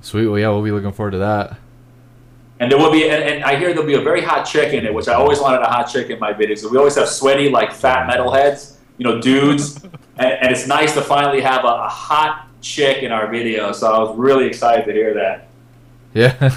Sweet. 0.00 0.26
Well, 0.28 0.38
yeah, 0.38 0.48
we'll 0.50 0.62
be 0.62 0.70
looking 0.70 0.92
forward 0.92 1.10
to 1.12 1.18
that. 1.18 1.58
And 2.60 2.70
there 2.70 2.78
will 2.78 2.92
be, 2.92 3.08
and, 3.08 3.22
and 3.24 3.42
I 3.44 3.56
hear 3.58 3.72
there'll 3.72 3.86
be 3.86 3.94
a 3.94 4.02
very 4.02 4.22
hot 4.22 4.44
chick 4.44 4.74
in 4.74 4.84
it, 4.84 4.92
which 4.92 5.08
I 5.08 5.14
always 5.14 5.40
wanted 5.40 5.62
a 5.62 5.66
hot 5.66 5.84
chick 5.84 6.10
in 6.10 6.18
my 6.18 6.32
videos. 6.32 6.58
So 6.58 6.68
we 6.68 6.76
always 6.76 6.94
have 6.96 7.08
sweaty, 7.08 7.48
like 7.48 7.72
fat 7.72 8.08
metalheads, 8.08 8.76
you 8.98 9.04
know, 9.04 9.20
dudes. 9.20 9.82
and, 10.18 10.32
and 10.32 10.52
it's 10.52 10.66
nice 10.66 10.92
to 10.94 11.00
finally 11.00 11.40
have 11.40 11.64
a, 11.64 11.68
a 11.68 11.88
hot 11.88 12.48
chick 12.60 13.02
in 13.02 13.12
our 13.12 13.28
video. 13.30 13.72
So 13.72 13.92
I 13.92 13.98
was 13.98 14.16
really 14.16 14.46
excited 14.46 14.84
to 14.84 14.92
hear 14.92 15.14
that. 15.14 15.48
Yeah. 16.12 16.32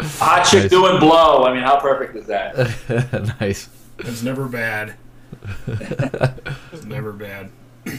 Hot 0.00 0.42
chick 0.44 0.62
Nice. 0.62 0.70
doing 0.70 0.98
blow. 0.98 1.44
I 1.44 1.54
mean, 1.54 1.62
how 1.62 1.78
perfect 1.78 2.16
is 2.16 2.26
that? 2.26 3.36
nice. 3.40 3.68
It's 4.00 4.24
never 4.24 4.48
bad. 4.48 4.96
It's 5.68 6.84
never 6.84 7.12
bad. 7.12 7.50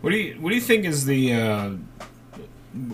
What 0.00 0.10
do 0.10 0.18
you 0.18 0.34
What 0.34 0.50
do 0.50 0.54
you 0.54 0.60
think 0.60 0.84
is 0.84 1.06
the? 1.06 1.32
Uh, 1.32 1.70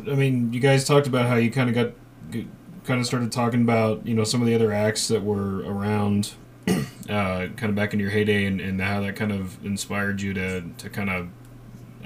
I 0.09 0.15
mean, 0.15 0.53
you 0.53 0.61
guys 0.61 0.85
talked 0.85 1.09
about 1.09 1.27
how 1.27 1.35
you 1.37 1.51
kind 1.51 1.69
of 1.69 1.75
got, 1.75 2.45
kind 2.85 3.01
of 3.01 3.07
started 3.07 3.33
talking 3.33 3.63
about 3.63 4.07
you 4.07 4.15
know 4.15 4.25
some 4.25 4.41
of 4.41 4.47
the 4.47 4.55
other 4.55 4.73
acts 4.73 5.09
that 5.09 5.23
were 5.23 5.59
around, 5.61 6.33
uh, 6.69 6.81
kind 7.09 7.65
of 7.65 7.75
back 7.75 7.93
in 7.93 8.01
your 8.01 8.11
heyday, 8.11 8.45
and, 8.45 8.61
and 8.61 8.81
how 8.81 9.01
that 9.01 9.17
kind 9.17 9.33
of 9.33 9.65
inspired 9.65 10.21
you 10.21 10.35
to 10.35 10.63
to 10.79 10.91
kind 10.91 11.11
of 11.11 11.29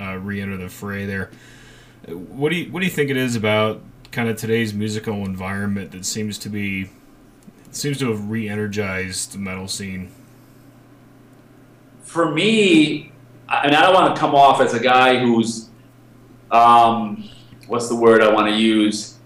uh, 0.01 0.17
re-enter 0.19 0.57
the 0.57 0.69
fray 0.69 1.07
there. 1.07 1.31
What 2.09 2.51
do 2.51 2.57
you 2.57 2.73
What 2.73 2.81
do 2.81 2.87
you 2.87 2.93
think 2.93 3.11
it 3.11 3.17
is 3.17 3.37
about 3.37 3.81
kind 4.11 4.29
of 4.29 4.37
today's 4.37 4.73
musical 4.73 5.25
environment 5.25 5.91
that 5.93 6.05
seems 6.05 6.39
to 6.39 6.49
be 6.49 6.91
seems 7.71 7.99
to 7.99 8.09
have 8.11 8.31
re-energized 8.31 9.33
the 9.33 9.39
metal 9.39 9.69
scene? 9.69 10.11
For 12.03 12.31
me, 12.31 13.13
and 13.49 13.75
I 13.75 13.83
don't 13.83 13.95
want 13.95 14.15
to 14.15 14.21
come 14.21 14.35
off 14.35 14.61
as 14.61 14.75
a 14.75 14.79
guy 14.79 15.19
who's, 15.19 15.69
um, 16.51 17.29
what's 17.67 17.89
the 17.89 17.97
word 17.97 18.23
I 18.23 18.33
want 18.33 18.49
to 18.49 18.55
use? 18.55 19.19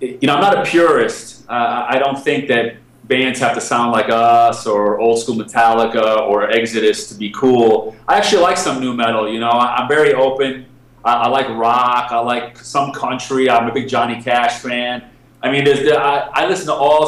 You 0.00 0.18
know, 0.22 0.34
I'm 0.34 0.40
not 0.40 0.58
a 0.58 0.70
purist. 0.70 1.44
Uh, 1.48 1.86
I 1.88 1.98
don't 1.98 2.18
think 2.18 2.48
that 2.48 2.76
bands 3.04 3.40
have 3.40 3.54
to 3.54 3.60
sound 3.60 3.92
like 3.92 4.08
us 4.08 4.66
or 4.66 4.98
old 5.00 5.18
school 5.18 5.34
Metallica 5.34 6.20
or 6.28 6.48
Exodus 6.50 7.08
to 7.08 7.14
be 7.14 7.30
cool. 7.30 7.96
I 8.08 8.16
actually 8.16 8.42
like 8.42 8.56
some 8.56 8.80
new 8.80 8.94
metal. 8.94 9.28
You 9.28 9.40
know, 9.40 9.50
I'm 9.50 9.88
very 9.88 10.14
open. 10.14 10.66
I, 11.04 11.14
I 11.14 11.28
like 11.28 11.48
rock. 11.48 12.12
I 12.12 12.20
like 12.20 12.56
some 12.58 12.92
country. 12.92 13.50
I'm 13.50 13.68
a 13.68 13.72
big 13.72 13.88
Johnny 13.88 14.22
Cash 14.22 14.60
fan. 14.60 15.10
I 15.42 15.50
mean, 15.50 15.66
I, 15.66 16.28
I, 16.32 16.46
listen 16.46 16.66
to 16.66 16.74
all 16.74 17.06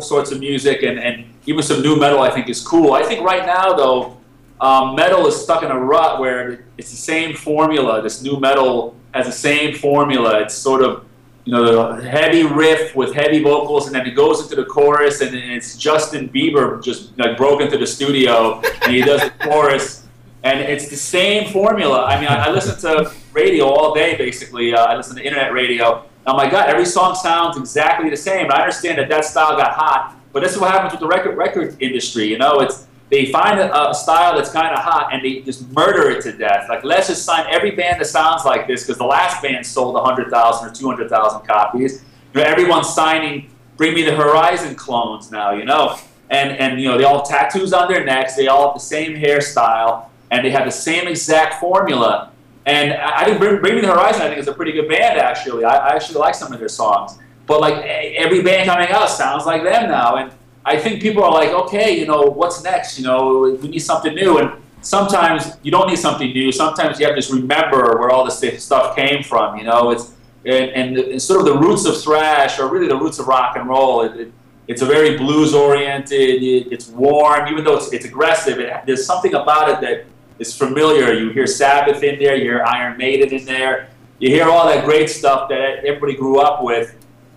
sorts 0.00 0.30
of 0.30 0.38
music, 0.38 0.82
and, 0.82 0.98
and 0.98 1.24
even 1.46 1.62
some 1.62 1.80
new 1.82 1.96
metal. 1.96 2.20
I 2.20 2.30
think 2.30 2.48
is 2.48 2.60
cool. 2.66 2.92
I 2.92 3.02
think 3.02 3.24
right 3.24 3.46
now, 3.46 3.72
though, 3.72 4.18
um, 4.60 4.94
metal 4.94 5.26
is 5.26 5.42
stuck 5.42 5.62
in 5.62 5.70
a 5.70 5.78
rut 5.78 6.20
where 6.20 6.66
it's 6.76 6.90
the 6.90 6.96
same 6.96 7.34
formula. 7.34 8.02
This 8.02 8.22
new 8.22 8.38
metal 8.38 8.94
has 9.14 9.26
the 9.26 9.32
same 9.32 9.74
formula. 9.74 10.40
It's 10.42 10.54
sort 10.54 10.82
of 10.82 11.06
you 11.50 11.56
know 11.56 11.96
the 11.96 12.08
heavy 12.08 12.44
riff 12.44 12.94
with 12.94 13.12
heavy 13.12 13.42
vocals, 13.42 13.88
and 13.88 13.96
then 13.96 14.06
it 14.06 14.12
goes 14.12 14.40
into 14.40 14.54
the 14.54 14.64
chorus, 14.64 15.20
and 15.20 15.34
it's 15.34 15.76
Justin 15.76 16.28
Bieber 16.28 16.80
just 16.80 17.18
like 17.18 17.36
broke 17.36 17.60
into 17.60 17.76
the 17.76 17.86
studio, 17.88 18.62
and 18.82 18.94
he 18.94 19.02
does 19.02 19.20
the 19.20 19.30
chorus, 19.40 20.06
and 20.44 20.60
it's 20.60 20.88
the 20.88 20.96
same 20.96 21.50
formula. 21.50 22.04
I 22.04 22.20
mean, 22.20 22.28
I, 22.28 22.44
I 22.44 22.50
listen 22.50 22.78
to 22.82 23.12
radio 23.32 23.66
all 23.66 23.92
day 23.92 24.16
basically. 24.16 24.72
Uh, 24.72 24.84
I 24.84 24.94
listen 24.94 25.16
to 25.16 25.24
internet 25.24 25.52
radio. 25.52 26.04
Oh 26.24 26.36
my 26.36 26.48
God, 26.48 26.68
every 26.68 26.86
song 26.86 27.16
sounds 27.16 27.56
exactly 27.56 28.08
the 28.10 28.16
same. 28.16 28.52
I 28.52 28.60
understand 28.60 28.98
that 28.98 29.08
that 29.08 29.24
style 29.24 29.56
got 29.56 29.72
hot, 29.72 30.16
but 30.32 30.44
this 30.44 30.52
is 30.52 30.60
what 30.60 30.70
happens 30.70 30.92
with 30.92 31.00
the 31.00 31.08
record 31.08 31.36
record 31.36 31.76
industry. 31.82 32.26
You 32.26 32.38
know, 32.38 32.60
it's 32.60 32.86
they 33.10 33.26
find 33.32 33.58
a, 33.58 33.90
a 33.90 33.94
style 33.94 34.36
that's 34.36 34.50
kind 34.52 34.72
of 34.72 34.78
hot 34.82 35.12
and 35.12 35.24
they 35.24 35.40
just 35.40 35.68
murder 35.72 36.10
it 36.10 36.22
to 36.22 36.32
death. 36.32 36.66
Like, 36.68 36.84
let's 36.84 37.08
just 37.08 37.24
sign 37.24 37.46
every 37.50 37.72
band 37.72 38.00
that 38.00 38.06
sounds 38.06 38.44
like 38.44 38.68
this 38.68 38.84
because 38.84 38.98
the 38.98 39.04
last 39.04 39.42
band 39.42 39.66
sold 39.66 39.94
100,000 39.94 40.68
or 40.68 40.72
200,000 40.72 41.46
copies. 41.46 42.04
You 42.34 42.40
know, 42.40 42.46
everyone's 42.46 42.88
signing 42.88 43.50
Bring 43.76 43.94
Me 43.94 44.02
the 44.02 44.14
Horizon 44.14 44.76
clones 44.76 45.30
now, 45.32 45.52
you 45.52 45.64
know. 45.64 45.98
And, 46.30 46.56
and, 46.58 46.80
you 46.80 46.88
know, 46.88 46.96
they 46.96 47.04
all 47.04 47.18
have 47.18 47.28
tattoos 47.28 47.72
on 47.72 47.88
their 47.88 48.04
necks, 48.04 48.36
they 48.36 48.46
all 48.46 48.68
have 48.68 48.74
the 48.74 48.80
same 48.80 49.14
hairstyle, 49.14 50.06
and 50.30 50.44
they 50.44 50.50
have 50.50 50.64
the 50.64 50.70
same 50.70 51.08
exact 51.08 51.54
formula. 51.54 52.30
And 52.66 52.92
I 52.92 53.24
think 53.24 53.38
Bring, 53.38 53.60
Bring 53.60 53.74
Me 53.74 53.80
the 53.80 53.88
Horizon, 53.88 54.22
I 54.22 54.28
think, 54.28 54.38
is 54.38 54.46
a 54.46 54.52
pretty 54.52 54.70
good 54.70 54.88
band, 54.88 55.18
actually. 55.18 55.64
I, 55.64 55.88
I 55.88 55.96
actually 55.96 56.20
like 56.20 56.36
some 56.36 56.52
of 56.52 56.60
their 56.60 56.68
songs. 56.68 57.18
But, 57.46 57.60
like, 57.60 57.84
every 57.84 58.42
band 58.42 58.68
coming 58.68 58.88
out 58.90 59.10
sounds 59.10 59.44
like 59.44 59.64
them 59.64 59.90
now. 59.90 60.16
And 60.16 60.30
I 60.64 60.78
think 60.78 61.00
people 61.00 61.24
are 61.24 61.32
like, 61.32 61.50
okay, 61.50 61.98
you 61.98 62.06
know, 62.06 62.22
what's 62.22 62.62
next? 62.62 62.98
You 62.98 63.04
know, 63.06 63.56
we 63.60 63.68
need 63.68 63.78
something 63.78 64.14
new. 64.14 64.38
And 64.38 64.60
sometimes 64.82 65.56
you 65.62 65.70
don't 65.70 65.88
need 65.88 65.98
something 65.98 66.30
new. 66.32 66.52
Sometimes 66.52 67.00
you 67.00 67.06
have 67.06 67.14
to 67.14 67.20
just 67.20 67.32
remember 67.32 67.98
where 67.98 68.10
all 68.10 68.24
this 68.24 68.62
stuff 68.62 68.94
came 68.94 69.22
from. 69.22 69.56
You 69.56 69.64
know, 69.64 69.90
it's 69.90 70.12
and, 70.44 70.70
and, 70.70 70.96
and 70.96 71.22
sort 71.22 71.40
of 71.40 71.46
the 71.46 71.58
roots 71.58 71.84
of 71.84 72.00
thrash, 72.00 72.58
or 72.58 72.68
really 72.68 72.88
the 72.88 72.96
roots 72.96 73.18
of 73.18 73.26
rock 73.26 73.56
and 73.56 73.68
roll. 73.68 74.02
It, 74.02 74.20
it, 74.20 74.32
it's 74.68 74.82
a 74.82 74.86
very 74.86 75.16
blues 75.16 75.52
oriented. 75.54 76.42
It, 76.42 76.72
it's 76.72 76.88
warm, 76.88 77.48
even 77.48 77.64
though 77.64 77.76
it's, 77.76 77.92
it's 77.92 78.04
aggressive. 78.04 78.56
There's 78.86 79.04
something 79.04 79.34
about 79.34 79.68
it 79.68 79.80
that 79.80 80.06
is 80.38 80.56
familiar. 80.56 81.12
You 81.12 81.30
hear 81.30 81.46
Sabbath 81.46 82.02
in 82.02 82.18
there. 82.18 82.36
You 82.36 82.44
hear 82.44 82.64
Iron 82.64 82.96
Maiden 82.96 83.30
in 83.32 83.44
there. 83.44 83.88
You 84.18 84.28
hear 84.28 84.44
all 84.44 84.66
that 84.66 84.84
great 84.84 85.10
stuff 85.10 85.48
that 85.48 85.84
everybody 85.84 86.14
grew 86.14 86.40
up 86.40 86.62
with 86.62 86.94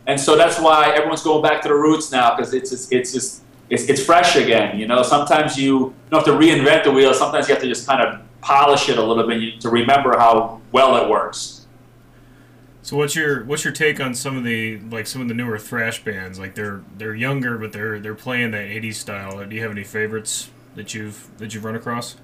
and 0.08 0.20
so 0.20 0.36
that's 0.36 0.60
why 0.60 0.90
everyone's 0.96 1.24
going 1.24 1.42
back 1.42 1.62
to 1.62 1.68
the 1.68 1.76
roots 1.76 2.12
now 2.12 2.36
because 2.36 2.54
it's 2.54 2.72
it's 2.72 2.92
it's 2.92 3.14
just 3.14 3.44
it's, 3.70 3.84
it's 3.90 4.04
fresh 4.04 4.36
again. 4.36 4.78
You 4.78 4.88
know, 4.88 5.02
sometimes 5.02 5.58
you 5.58 5.94
don't 6.10 6.26
have 6.26 6.26
to 6.26 6.40
reinvent 6.40 6.84
the 6.84 6.92
wheel. 6.92 7.14
Sometimes 7.14 7.48
you 7.48 7.54
have 7.54 7.64
to 7.64 7.70
just 7.70 7.88
kind 7.88 8.02
of 8.02 8.22
polish 8.42 8.90
it 8.90 8.98
a 8.98 9.04
little 9.04 9.26
bit 9.26 9.62
to 9.62 9.70
remember 9.70 10.18
how 10.18 10.62
well 10.72 10.98
it 10.98 11.10
works. 11.10 11.66
So 12.82 12.98
what's 12.98 13.16
your 13.16 13.46
what's 13.46 13.64
your 13.64 13.72
take 13.72 14.02
on 14.02 14.14
some 14.14 14.36
of 14.38 14.44
the 14.44 14.80
like 14.92 15.08
some 15.08 15.22
of 15.22 15.30
the 15.30 15.34
newer 15.34 15.58
thrash 15.58 16.04
bands? 16.04 16.38
Like 16.38 16.54
they're 16.54 16.84
they're 16.98 17.16
younger, 17.16 17.58
but 17.58 17.72
they're 17.72 18.00
they're 18.00 18.14
playing 18.14 18.52
that 18.52 18.68
'80s 18.68 18.96
style. 18.96 19.46
Do 19.46 19.56
you 19.56 19.62
have 19.62 19.72
any 19.72 19.86
favorites 19.86 20.50
that 20.76 20.94
you've 20.94 21.30
that 21.38 21.54
you've 21.54 21.64
run 21.64 21.76
across? 21.76 22.18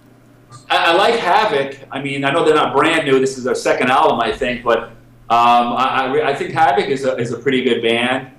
I, 0.70 0.92
I 0.92 0.94
like 0.96 1.16
Havok. 1.16 1.88
I 1.92 2.02
mean, 2.02 2.26
I 2.26 2.32
know 2.32 2.44
they're 2.44 2.56
not 2.56 2.76
brand 2.76 3.06
new. 3.06 3.20
This 3.20 3.38
is 3.38 3.46
their 3.46 3.56
second 3.56 3.90
album, 3.90 4.20
I 4.20 4.34
think, 4.34 4.64
but 4.64 4.92
um, 5.30 5.76
I, 5.78 6.22
I, 6.24 6.34
think 6.34 6.56
Havok 6.56 6.88
is 6.88 7.06
a, 7.06 7.16
is 7.18 7.32
a 7.32 7.38
pretty 7.38 7.64
good 7.64 7.84
band. 7.84 8.32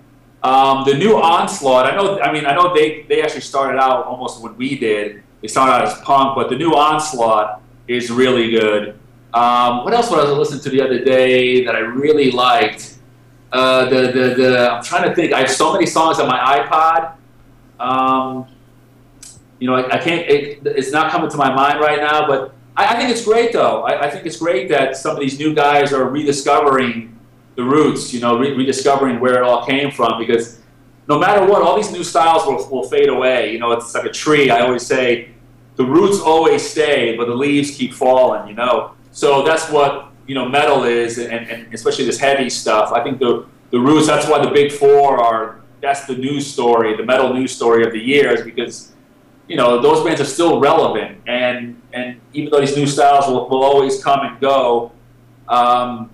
Um, 0.42 0.84
the 0.84 0.94
new 0.94 1.16
Onslaught, 1.16 1.86
I 1.86 1.94
know. 1.94 2.18
I 2.18 2.32
mean, 2.32 2.46
I 2.46 2.54
know 2.54 2.74
they, 2.74 3.02
they 3.02 3.22
actually 3.22 3.42
started 3.42 3.78
out 3.78 4.06
almost 4.06 4.42
when 4.42 4.56
we 4.56 4.76
did. 4.76 5.22
They 5.40 5.46
started 5.46 5.72
out 5.72 5.82
as 5.82 6.00
punk, 6.00 6.34
but 6.34 6.48
the 6.50 6.56
new 6.56 6.72
Onslaught 6.72 7.62
is 7.86 8.10
really 8.10 8.50
good. 8.50 8.98
Um, 9.32 9.84
what 9.84 9.94
else 9.94 10.10
was 10.10 10.28
I 10.28 10.32
listening 10.32 10.62
to 10.62 10.70
the 10.70 10.80
other 10.80 11.04
day 11.04 11.64
that 11.64 11.76
I 11.76 11.80
really 11.80 12.32
liked? 12.32 12.98
Uh, 13.52 13.84
the, 13.84 14.00
the, 14.12 14.34
the, 14.34 14.70
I'm 14.70 14.82
trying 14.82 15.08
to 15.08 15.14
think. 15.14 15.32
I 15.32 15.40
have 15.40 15.50
so 15.50 15.72
many 15.72 15.86
songs 15.86 16.18
on 16.18 16.26
my 16.26 16.38
iPod. 16.38 17.14
Um, 17.78 18.48
you 19.60 19.68
know, 19.68 19.76
I, 19.76 19.94
I 19.94 19.98
can't. 19.98 20.28
It, 20.28 20.60
it's 20.64 20.90
not 20.90 21.12
coming 21.12 21.30
to 21.30 21.36
my 21.36 21.54
mind 21.54 21.78
right 21.78 22.00
now, 22.00 22.26
but 22.26 22.54
I, 22.76 22.94
I 22.94 22.96
think 22.98 23.10
it's 23.10 23.24
great, 23.24 23.52
though. 23.52 23.82
I, 23.82 24.06
I, 24.06 24.10
think 24.10 24.26
it's 24.26 24.36
great 24.36 24.68
that 24.68 24.96
some 24.96 25.16
of 25.16 25.20
these 25.20 25.38
new 25.38 25.54
guys 25.54 25.92
are 25.92 26.08
rediscovering 26.08 27.18
the 27.56 27.62
roots, 27.62 28.12
you 28.14 28.20
know, 28.20 28.38
re- 28.38 28.54
rediscovering 28.54 29.20
where 29.20 29.34
it 29.34 29.42
all 29.42 29.66
came 29.66 29.90
from. 29.90 30.18
Because 30.18 30.60
no 31.08 31.18
matter 31.18 31.44
what, 31.44 31.62
all 31.62 31.76
these 31.76 31.92
new 31.92 32.04
styles 32.04 32.46
will, 32.46 32.68
will 32.70 32.88
fade 32.88 33.08
away. 33.08 33.52
You 33.52 33.58
know, 33.58 33.72
it's 33.72 33.94
like 33.94 34.04
a 34.04 34.12
tree. 34.12 34.50
I 34.50 34.60
always 34.60 34.86
say 34.86 35.30
the 35.76 35.84
roots 35.84 36.20
always 36.20 36.68
stay, 36.68 37.16
but 37.16 37.26
the 37.26 37.34
leaves 37.34 37.70
keep 37.70 37.94
falling, 37.94 38.48
you 38.48 38.54
know. 38.54 38.92
So 39.12 39.42
that's 39.42 39.70
what, 39.70 40.12
you 40.26 40.34
know, 40.34 40.48
metal 40.48 40.84
is, 40.84 41.18
and, 41.18 41.48
and 41.48 41.72
especially 41.74 42.04
this 42.04 42.18
heavy 42.18 42.50
stuff. 42.50 42.92
I 42.92 43.02
think 43.02 43.18
the, 43.18 43.46
the 43.70 43.80
roots, 43.80 44.06
that's 44.06 44.28
why 44.28 44.44
the 44.44 44.50
big 44.50 44.72
four 44.72 45.20
are, 45.20 45.60
that's 45.80 46.04
the 46.06 46.14
news 46.14 46.46
story, 46.46 46.96
the 46.96 47.04
metal 47.04 47.32
news 47.32 47.52
story 47.52 47.84
of 47.84 47.92
the 47.92 47.98
year, 47.98 48.30
is 48.32 48.42
because 48.42 48.92
you 49.50 49.56
know, 49.56 49.82
those 49.82 50.04
bands 50.04 50.20
are 50.20 50.24
still 50.24 50.60
relevant. 50.60 51.20
And, 51.26 51.82
and 51.92 52.20
even 52.32 52.52
though 52.52 52.60
these 52.60 52.76
new 52.76 52.86
styles 52.86 53.26
will, 53.26 53.48
will 53.48 53.64
always 53.64 54.02
come 54.02 54.20
and 54.24 54.40
go, 54.40 54.92
um, 55.48 56.08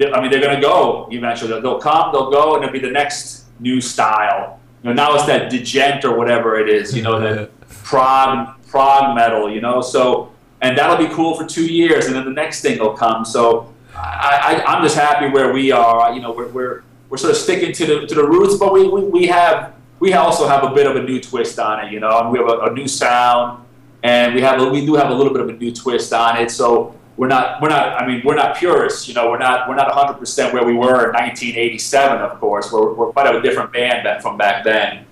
I 0.00 0.18
mean, 0.22 0.30
they're 0.30 0.40
going 0.40 0.56
to 0.56 0.62
go 0.62 1.06
eventually. 1.10 1.60
They'll 1.60 1.78
come, 1.78 2.10
they'll 2.10 2.30
go, 2.30 2.54
and 2.54 2.64
it'll 2.64 2.72
be 2.72 2.78
the 2.78 2.90
next 2.90 3.44
new 3.60 3.82
style. 3.82 4.58
You 4.82 4.88
know, 4.88 4.94
now 4.94 5.14
it's 5.14 5.26
that 5.26 5.50
djent 5.50 6.06
or 6.06 6.16
whatever 6.16 6.58
it 6.58 6.70
is, 6.70 6.96
you 6.96 7.02
know, 7.02 7.20
the 7.20 7.50
prog, 7.68 8.56
prog 8.66 9.14
metal, 9.14 9.52
you 9.52 9.60
know. 9.60 9.82
So, 9.82 10.32
and 10.62 10.76
that'll 10.78 10.96
be 10.96 11.12
cool 11.14 11.36
for 11.36 11.44
two 11.44 11.66
years, 11.66 12.06
and 12.06 12.14
then 12.14 12.24
the 12.24 12.30
next 12.30 12.62
thing 12.62 12.78
will 12.78 12.94
come. 12.94 13.26
So, 13.26 13.74
I, 13.94 14.64
I, 14.66 14.76
am 14.76 14.82
just 14.82 14.96
happy 14.96 15.28
where 15.28 15.52
we 15.52 15.70
are. 15.70 16.14
You 16.14 16.22
know, 16.22 16.32
we're, 16.32 16.48
we're, 16.48 16.82
we're 17.10 17.18
sort 17.18 17.32
of 17.32 17.36
sticking 17.36 17.74
to 17.74 17.86
the, 17.86 18.06
to 18.06 18.14
the 18.14 18.26
roots, 18.26 18.56
but 18.56 18.72
we, 18.72 18.88
we, 18.88 19.02
we 19.02 19.26
have 19.26 19.74
we 20.04 20.12
also 20.12 20.46
have 20.46 20.62
a 20.62 20.68
bit 20.68 20.86
of 20.86 20.96
a 20.96 21.02
new 21.02 21.18
twist 21.18 21.58
on 21.58 21.82
it, 21.82 21.90
you 21.90 21.98
know, 21.98 22.20
and 22.20 22.30
we 22.30 22.38
have 22.38 22.46
a, 22.46 22.58
a 22.64 22.74
new 22.74 22.86
sound, 22.86 23.64
and 24.02 24.34
we 24.34 24.42
have 24.42 24.60
a, 24.60 24.68
we 24.68 24.84
do 24.84 24.96
have 24.96 25.08
a 25.08 25.14
little 25.14 25.32
bit 25.32 25.40
of 25.40 25.48
a 25.48 25.54
new 25.54 25.72
twist 25.72 26.12
on 26.12 26.36
it. 26.36 26.50
So 26.50 26.94
we're 27.16 27.28
not 27.28 27.62
we're 27.62 27.70
not 27.70 28.02
I 28.02 28.06
mean 28.06 28.20
we're 28.22 28.34
not 28.34 28.54
purists, 28.54 29.08
you 29.08 29.14
know, 29.14 29.30
we're 29.30 29.38
not 29.38 29.66
we're 29.66 29.76
not 29.76 29.88
100 29.88 30.18
percent 30.18 30.52
where 30.52 30.62
we 30.62 30.74
were 30.74 31.06
in 31.06 31.14
1987. 31.14 32.18
Of 32.18 32.38
course, 32.38 32.70
we're 32.70 32.92
we're 32.92 33.12
quite 33.12 33.34
a 33.34 33.40
different 33.40 33.72
band 33.72 34.04
back 34.04 34.20
from 34.20 34.36
back 34.36 34.62
then. 34.62 35.06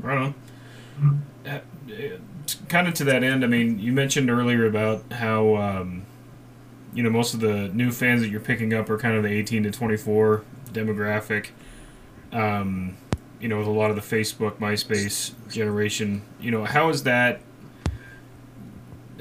Right 0.00 0.18
on. 0.18 0.34
Uh, 1.46 1.60
kind 2.68 2.88
of 2.88 2.94
to 2.94 3.04
that 3.04 3.22
end, 3.22 3.44
I 3.44 3.46
mean, 3.46 3.78
you 3.78 3.92
mentioned 3.92 4.28
earlier 4.28 4.66
about 4.66 5.04
how 5.12 5.54
um, 5.54 6.02
you 6.92 7.04
know 7.04 7.10
most 7.10 7.32
of 7.32 7.38
the 7.38 7.68
new 7.68 7.92
fans 7.92 8.22
that 8.22 8.28
you're 8.28 8.40
picking 8.40 8.74
up 8.74 8.90
are 8.90 8.98
kind 8.98 9.16
of 9.16 9.22
the 9.22 9.30
18 9.30 9.62
to 9.62 9.70
24 9.70 10.42
demographic 10.72 11.50
um, 12.32 12.96
you 13.40 13.48
know, 13.48 13.58
with 13.58 13.66
a 13.66 13.70
lot 13.70 13.90
of 13.90 13.96
the 13.96 14.02
Facebook, 14.02 14.58
MySpace 14.58 15.32
generation. 15.50 16.22
You 16.40 16.50
know, 16.50 16.64
how 16.64 16.88
is 16.90 17.02
that? 17.04 17.40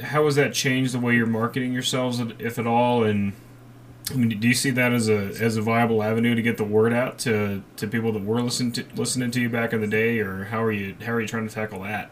How 0.01 0.25
has 0.25 0.35
that 0.35 0.53
changed 0.53 0.93
the 0.93 0.99
way 0.99 1.15
you're 1.15 1.25
marketing 1.25 1.73
yourselves, 1.73 2.21
if 2.39 2.57
at 2.57 2.67
all? 2.67 3.03
And 3.03 3.33
I 4.11 4.15
mean, 4.15 4.39
do 4.39 4.47
you 4.47 4.53
see 4.53 4.71
that 4.71 4.91
as 4.91 5.09
a 5.09 5.33
as 5.41 5.57
a 5.57 5.61
viable 5.61 6.01
avenue 6.03 6.35
to 6.35 6.41
get 6.41 6.57
the 6.57 6.63
word 6.63 6.93
out 6.93 7.19
to, 7.19 7.63
to 7.77 7.87
people 7.87 8.11
that 8.13 8.23
were 8.23 8.41
listening 8.41 8.71
to 8.73 8.85
listening 8.95 9.31
to 9.31 9.41
you 9.41 9.49
back 9.49 9.73
in 9.73 9.81
the 9.81 9.87
day, 9.87 10.19
or 10.19 10.45
how 10.45 10.63
are 10.63 10.71
you 10.71 10.95
how 11.05 11.13
are 11.13 11.21
you 11.21 11.27
trying 11.27 11.47
to 11.47 11.53
tackle 11.53 11.83
that? 11.83 12.11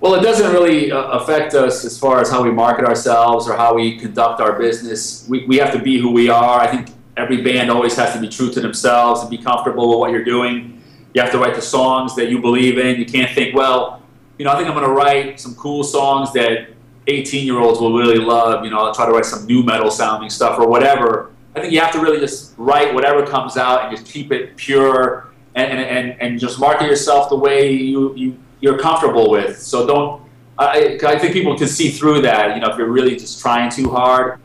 Well, 0.00 0.14
it 0.14 0.22
doesn't 0.22 0.50
really 0.50 0.90
uh, 0.90 1.02
affect 1.08 1.54
us 1.54 1.84
as 1.84 1.98
far 1.98 2.22
as 2.22 2.30
how 2.30 2.42
we 2.42 2.50
market 2.50 2.86
ourselves 2.86 3.46
or 3.46 3.54
how 3.54 3.74
we 3.74 3.98
conduct 3.98 4.40
our 4.40 4.58
business. 4.58 5.26
We, 5.28 5.44
we 5.44 5.58
have 5.58 5.72
to 5.72 5.78
be 5.78 5.98
who 5.98 6.10
we 6.10 6.30
are. 6.30 6.58
I 6.58 6.66
think 6.68 6.88
every 7.16 7.42
band 7.42 7.70
always 7.70 7.96
has 7.96 8.12
to 8.14 8.20
be 8.20 8.28
true 8.28 8.50
to 8.52 8.60
themselves 8.60 9.20
and 9.20 9.30
be 9.30 9.38
comfortable 9.38 9.88
with 9.90 9.98
what 9.98 10.10
you're 10.10 10.24
doing. 10.24 10.82
You 11.14 11.22
have 11.22 11.32
to 11.32 11.38
write 11.38 11.54
the 11.54 11.62
songs 11.62 12.14
that 12.16 12.30
you 12.30 12.40
believe 12.40 12.78
in. 12.78 12.98
You 12.98 13.06
can't 13.06 13.30
think, 13.32 13.54
well, 13.54 14.02
you 14.38 14.44
know, 14.44 14.52
I 14.52 14.56
think 14.56 14.68
I'm 14.68 14.74
going 14.74 14.86
to 14.86 14.92
write 14.92 15.40
some 15.40 15.54
cool 15.54 15.84
songs 15.84 16.32
that 16.32 16.68
18 17.06 17.44
year 17.44 17.58
olds 17.58 17.80
will 17.80 17.96
really 17.96 18.18
love. 18.18 18.64
You 18.64 18.70
know, 18.70 18.78
I'll 18.78 18.94
try 18.94 19.06
to 19.06 19.12
write 19.12 19.24
some 19.24 19.46
new 19.46 19.62
metal 19.62 19.90
sounding 19.90 20.30
stuff 20.30 20.58
or 20.58 20.68
whatever. 20.68 21.32
I 21.54 21.60
think 21.60 21.72
you 21.72 21.80
have 21.80 21.92
to 21.92 22.00
really 22.00 22.20
just 22.20 22.54
write 22.56 22.94
whatever 22.94 23.26
comes 23.26 23.56
out 23.56 23.84
and 23.84 23.96
just 23.96 24.10
keep 24.10 24.30
it 24.30 24.56
pure 24.56 25.32
and, 25.54 25.70
and, 25.72 25.80
and, 25.80 26.22
and 26.22 26.40
just 26.40 26.60
market 26.60 26.86
yourself 26.86 27.28
the 27.28 27.36
way 27.36 27.72
you, 27.72 28.14
you, 28.14 28.38
you're 28.60 28.78
comfortable 28.78 29.30
with. 29.30 29.60
So 29.60 29.86
don't, 29.86 30.22
I, 30.58 30.98
I 31.04 31.18
think 31.18 31.32
people 31.32 31.56
can 31.58 31.66
see 31.66 31.90
through 31.90 32.22
that, 32.22 32.54
you 32.54 32.60
know, 32.60 32.70
if 32.70 32.78
you're 32.78 32.90
really 32.90 33.16
just 33.16 33.40
trying 33.40 33.70
too 33.70 33.90
hard. 33.90 34.40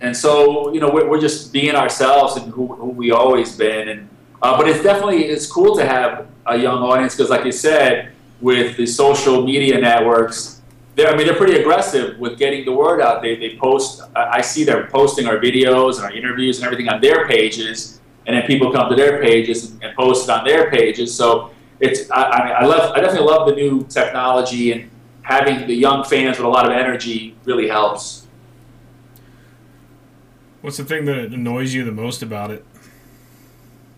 And 0.00 0.16
so, 0.16 0.72
you 0.72 0.80
know, 0.80 0.90
we're, 0.90 1.08
we're 1.08 1.20
just 1.20 1.52
being 1.52 1.74
ourselves 1.74 2.36
and 2.36 2.52
who, 2.52 2.66
who 2.74 2.90
we 2.90 3.10
always 3.10 3.56
been. 3.56 3.88
And, 3.88 4.08
uh, 4.42 4.56
but 4.56 4.68
it's 4.68 4.82
definitely, 4.82 5.24
it's 5.24 5.46
cool 5.46 5.74
to 5.76 5.86
have 5.86 6.26
a 6.46 6.56
young 6.56 6.82
audience 6.82 7.14
because 7.14 7.30
like 7.30 7.44
you 7.44 7.52
said, 7.52 8.12
with 8.40 8.76
the 8.76 8.86
social 8.86 9.44
media 9.44 9.78
networks, 9.80 10.60
they're, 10.94 11.08
I 11.08 11.16
mean, 11.16 11.26
they're 11.26 11.36
pretty 11.36 11.58
aggressive 11.60 12.18
with 12.18 12.38
getting 12.38 12.64
the 12.64 12.72
word 12.72 13.00
out. 13.00 13.22
They, 13.22 13.36
they 13.36 13.56
post, 13.56 14.02
I 14.14 14.40
see 14.40 14.64
they're 14.64 14.86
posting 14.86 15.26
our 15.26 15.38
videos 15.38 15.96
and 15.96 16.04
our 16.04 16.12
interviews 16.12 16.58
and 16.58 16.66
everything 16.66 16.88
on 16.88 17.00
their 17.00 17.26
pages, 17.28 18.00
and 18.26 18.34
then 18.34 18.46
people 18.46 18.72
come 18.72 18.88
to 18.88 18.96
their 18.96 19.20
pages 19.22 19.70
and, 19.70 19.84
and 19.84 19.96
post 19.96 20.28
it 20.28 20.30
on 20.30 20.44
their 20.44 20.70
pages. 20.70 21.14
So 21.14 21.50
it's, 21.80 22.10
I, 22.10 22.22
I, 22.22 22.48
I, 22.48 22.64
love, 22.64 22.92
I 22.92 23.00
definitely 23.00 23.28
love 23.28 23.46
the 23.46 23.54
new 23.54 23.84
technology, 23.88 24.72
and 24.72 24.90
having 25.22 25.66
the 25.66 25.74
young 25.74 26.04
fans 26.04 26.38
with 26.38 26.46
a 26.46 26.48
lot 26.48 26.66
of 26.66 26.72
energy 26.72 27.36
really 27.44 27.68
helps. 27.68 28.25
What's 30.66 30.78
the 30.78 30.84
thing 30.84 31.04
that 31.04 31.32
annoys 31.32 31.72
you 31.72 31.84
the 31.84 31.92
most 31.92 32.24
about 32.24 32.50
it, 32.50 32.66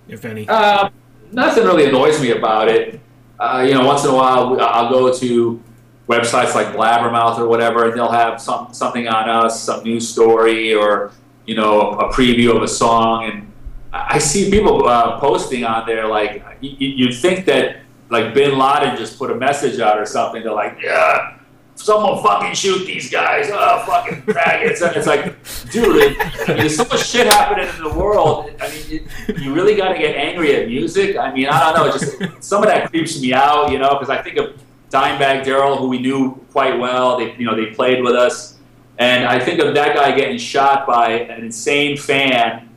if 0.06 0.26
any? 0.26 0.46
Uh, 0.46 0.90
nothing 1.32 1.64
really 1.64 1.86
annoys 1.86 2.20
me 2.20 2.32
about 2.32 2.68
it. 2.68 3.00
Uh, 3.40 3.64
you 3.66 3.72
know, 3.72 3.86
once 3.86 4.04
in 4.04 4.10
a 4.10 4.14
while, 4.14 4.60
I'll 4.60 4.90
go 4.90 5.10
to 5.10 5.62
websites 6.10 6.54
like 6.54 6.76
Blabbermouth 6.76 7.38
or 7.38 7.48
whatever, 7.48 7.86
and 7.86 7.96
they'll 7.96 8.10
have 8.10 8.38
some 8.38 8.74
something 8.74 9.08
on 9.08 9.30
us, 9.30 9.62
some 9.62 9.82
news 9.82 10.10
story, 10.10 10.74
or 10.74 11.12
you 11.46 11.54
know, 11.54 11.92
a 11.92 12.12
preview 12.12 12.54
of 12.54 12.62
a 12.62 12.68
song. 12.68 13.30
And 13.30 13.50
I 13.90 14.18
see 14.18 14.50
people 14.50 14.86
uh, 14.86 15.18
posting 15.20 15.64
on 15.64 15.86
there 15.86 16.06
like 16.06 16.44
you, 16.60 16.76
you'd 16.78 17.14
think 17.14 17.46
that 17.46 17.80
like 18.10 18.34
Bin 18.34 18.58
Laden 18.58 18.94
just 18.98 19.16
put 19.16 19.30
a 19.30 19.34
message 19.34 19.80
out 19.80 19.98
or 19.98 20.04
something. 20.04 20.42
They're 20.42 20.52
like, 20.52 20.76
yeah. 20.82 21.37
Someone 21.78 22.20
fucking 22.24 22.54
shoot 22.54 22.84
these 22.86 23.08
guys! 23.08 23.48
Oh, 23.52 23.84
fucking 23.86 24.22
faggots! 24.22 24.86
And 24.86 24.96
it's 24.96 25.06
like, 25.06 25.36
dude, 25.70 26.16
I 26.18 26.48
mean, 26.48 26.56
there's 26.58 26.76
so 26.76 26.84
much 26.84 27.06
shit 27.06 27.28
happening 27.28 27.68
in 27.68 27.82
the 27.84 27.96
world. 27.96 28.50
I 28.60 28.68
mean, 28.68 28.84
you, 28.88 29.34
you 29.36 29.54
really 29.54 29.76
got 29.76 29.92
to 29.92 29.98
get 29.98 30.16
angry 30.16 30.56
at 30.56 30.66
music. 30.66 31.16
I 31.16 31.32
mean, 31.32 31.46
I 31.46 31.72
don't 31.72 31.86
know. 31.86 31.92
Just 31.92 32.42
some 32.42 32.62
of 32.64 32.68
that 32.68 32.90
creeps 32.90 33.20
me 33.22 33.32
out, 33.32 33.70
you 33.70 33.78
know, 33.78 33.90
because 33.90 34.10
I 34.10 34.20
think 34.20 34.38
of 34.38 34.60
Dimebag 34.90 35.44
Darrell, 35.44 35.76
who 35.76 35.88
we 35.88 36.00
knew 36.00 36.34
quite 36.50 36.78
well. 36.78 37.16
They, 37.16 37.34
you 37.36 37.46
know, 37.46 37.54
they 37.54 37.66
played 37.66 38.02
with 38.02 38.16
us, 38.16 38.56
and 38.98 39.24
I 39.24 39.38
think 39.38 39.60
of 39.60 39.72
that 39.74 39.94
guy 39.94 40.16
getting 40.16 40.36
shot 40.36 40.84
by 40.84 41.10
an 41.10 41.44
insane 41.44 41.96
fan. 41.96 42.68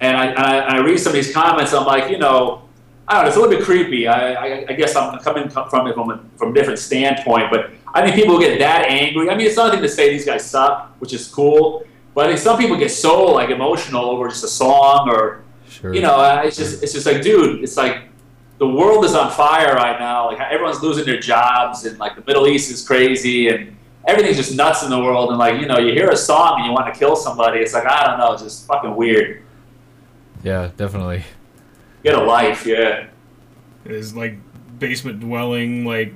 And 0.00 0.16
I, 0.16 0.26
and 0.26 0.38
I, 0.38 0.56
and 0.56 0.76
I 0.76 0.78
read 0.80 0.98
some 0.98 1.10
of 1.10 1.14
these 1.14 1.32
comments. 1.32 1.72
I'm 1.72 1.86
like, 1.86 2.10
you 2.10 2.18
know, 2.18 2.59
I 3.10 3.14
don't 3.14 3.22
know. 3.24 3.28
It's 3.28 3.36
a 3.36 3.40
little 3.40 3.56
bit 3.56 3.64
creepy. 3.64 4.06
I, 4.06 4.34
I, 4.34 4.66
I 4.68 4.72
guess 4.74 4.94
I'm 4.94 5.18
coming 5.18 5.50
from 5.50 5.88
it 5.88 5.94
from 5.94 6.10
a, 6.12 6.24
from 6.36 6.50
a 6.50 6.54
different 6.54 6.78
standpoint, 6.78 7.50
but 7.50 7.72
I 7.92 8.02
think 8.02 8.14
people 8.14 8.38
get 8.38 8.60
that 8.60 8.86
angry. 8.86 9.28
I 9.28 9.34
mean, 9.34 9.48
it's 9.48 9.56
nothing 9.56 9.82
to 9.82 9.88
say 9.88 10.10
these 10.10 10.24
guys 10.24 10.48
suck, 10.48 10.94
which 11.00 11.12
is 11.12 11.26
cool. 11.26 11.84
But 12.14 12.26
I 12.26 12.28
think 12.28 12.38
some 12.38 12.56
people 12.56 12.76
get 12.76 12.92
so 12.92 13.24
like 13.24 13.50
emotional 13.50 14.04
over 14.04 14.28
just 14.28 14.44
a 14.44 14.48
song 14.48 15.08
or, 15.08 15.42
sure. 15.68 15.92
you 15.92 16.02
know, 16.02 16.20
uh, 16.20 16.42
it's 16.44 16.56
just 16.56 16.84
it's 16.84 16.92
just 16.92 17.04
like, 17.04 17.20
dude, 17.20 17.64
it's 17.64 17.76
like 17.76 18.02
the 18.58 18.68
world 18.68 19.04
is 19.04 19.14
on 19.14 19.32
fire 19.32 19.74
right 19.74 19.98
now. 19.98 20.28
Like 20.28 20.38
everyone's 20.38 20.80
losing 20.80 21.04
their 21.04 21.18
jobs, 21.18 21.86
and 21.86 21.98
like 21.98 22.14
the 22.14 22.22
Middle 22.28 22.46
East 22.46 22.70
is 22.70 22.86
crazy, 22.86 23.48
and 23.48 23.76
everything's 24.06 24.36
just 24.36 24.54
nuts 24.54 24.84
in 24.84 24.90
the 24.90 25.00
world. 25.00 25.30
And 25.30 25.38
like 25.38 25.60
you 25.60 25.66
know, 25.66 25.78
you 25.78 25.92
hear 25.92 26.10
a 26.10 26.16
song 26.16 26.58
and 26.58 26.66
you 26.66 26.72
want 26.72 26.94
to 26.94 26.96
kill 26.96 27.16
somebody. 27.16 27.58
It's 27.58 27.74
like 27.74 27.86
I 27.86 28.06
don't 28.06 28.20
know, 28.20 28.34
it's 28.34 28.42
just 28.44 28.68
fucking 28.68 28.94
weird. 28.94 29.42
Yeah, 30.44 30.70
definitely. 30.76 31.24
Get 32.02 32.14
a 32.14 32.22
life, 32.22 32.66
yeah. 32.66 33.06
It 33.84 33.92
is 33.92 34.14
like 34.14 34.36
basement 34.78 35.20
dwelling, 35.20 35.84
like 35.84 36.14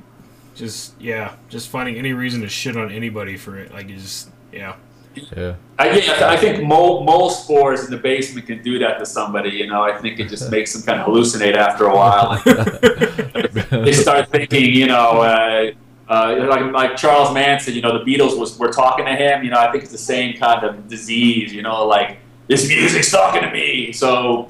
just 0.55 0.99
yeah, 1.01 1.37
just 1.49 1.68
finding 1.68 1.97
any 1.97 2.12
reason 2.12 2.40
to 2.42 2.49
shit 2.49 2.77
on 2.77 2.90
anybody 2.90 3.37
for 3.37 3.59
it. 3.59 3.73
Like 3.73 3.88
just 3.88 4.31
yeah. 4.53 4.77
Yeah. 5.14 5.55
I, 5.79 5.90
I 6.23 6.37
think 6.37 6.64
mole, 6.64 7.05
mole 7.05 7.31
spores 7.31 7.85
in 7.85 7.90
the 7.92 7.97
basement 7.97 8.49
can 8.49 8.62
do 8.62 8.81
that 8.81 8.99
to 8.99 9.07
somebody. 9.07 9.51
You 9.51 9.68
know, 9.68 9.83
I 9.83 9.97
think 9.97 10.18
it 10.18 10.29
just 10.29 10.51
makes 10.51 10.73
them 10.73 10.83
kind 10.83 11.01
of 11.01 11.07
hallucinate 11.07 11.55
after 11.55 11.87
a 11.87 11.94
while. 11.94 12.42
they 13.85 13.92
start 13.92 14.29
thinking, 14.31 14.75
you 14.75 14.87
know, 14.87 15.23
uh, 15.23 15.70
uh, 16.09 16.47
like 16.49 16.73
like 16.73 16.97
Charles 16.97 17.33
Manson. 17.33 17.75
You 17.75 17.83
know, 17.83 17.97
the 17.99 18.05
Beatles 18.05 18.38
was 18.38 18.59
were 18.59 18.73
talking 18.73 19.07
to 19.07 19.14
him. 19.14 19.44
You 19.44 19.51
know, 19.51 19.59
I 19.59 19.70
think 19.70 19.85
it's 19.85 19.92
the 19.92 19.99
same 19.99 20.37
kind 20.37 20.64
of 20.64 20.88
disease. 20.88 21.53
You 21.53 21.62
know, 21.62 21.87
like 21.87 22.18
this 22.49 22.68
music's 22.68 23.11
talking 23.11 23.42
to 23.42 23.51
me. 23.51 23.92
So 23.92 24.49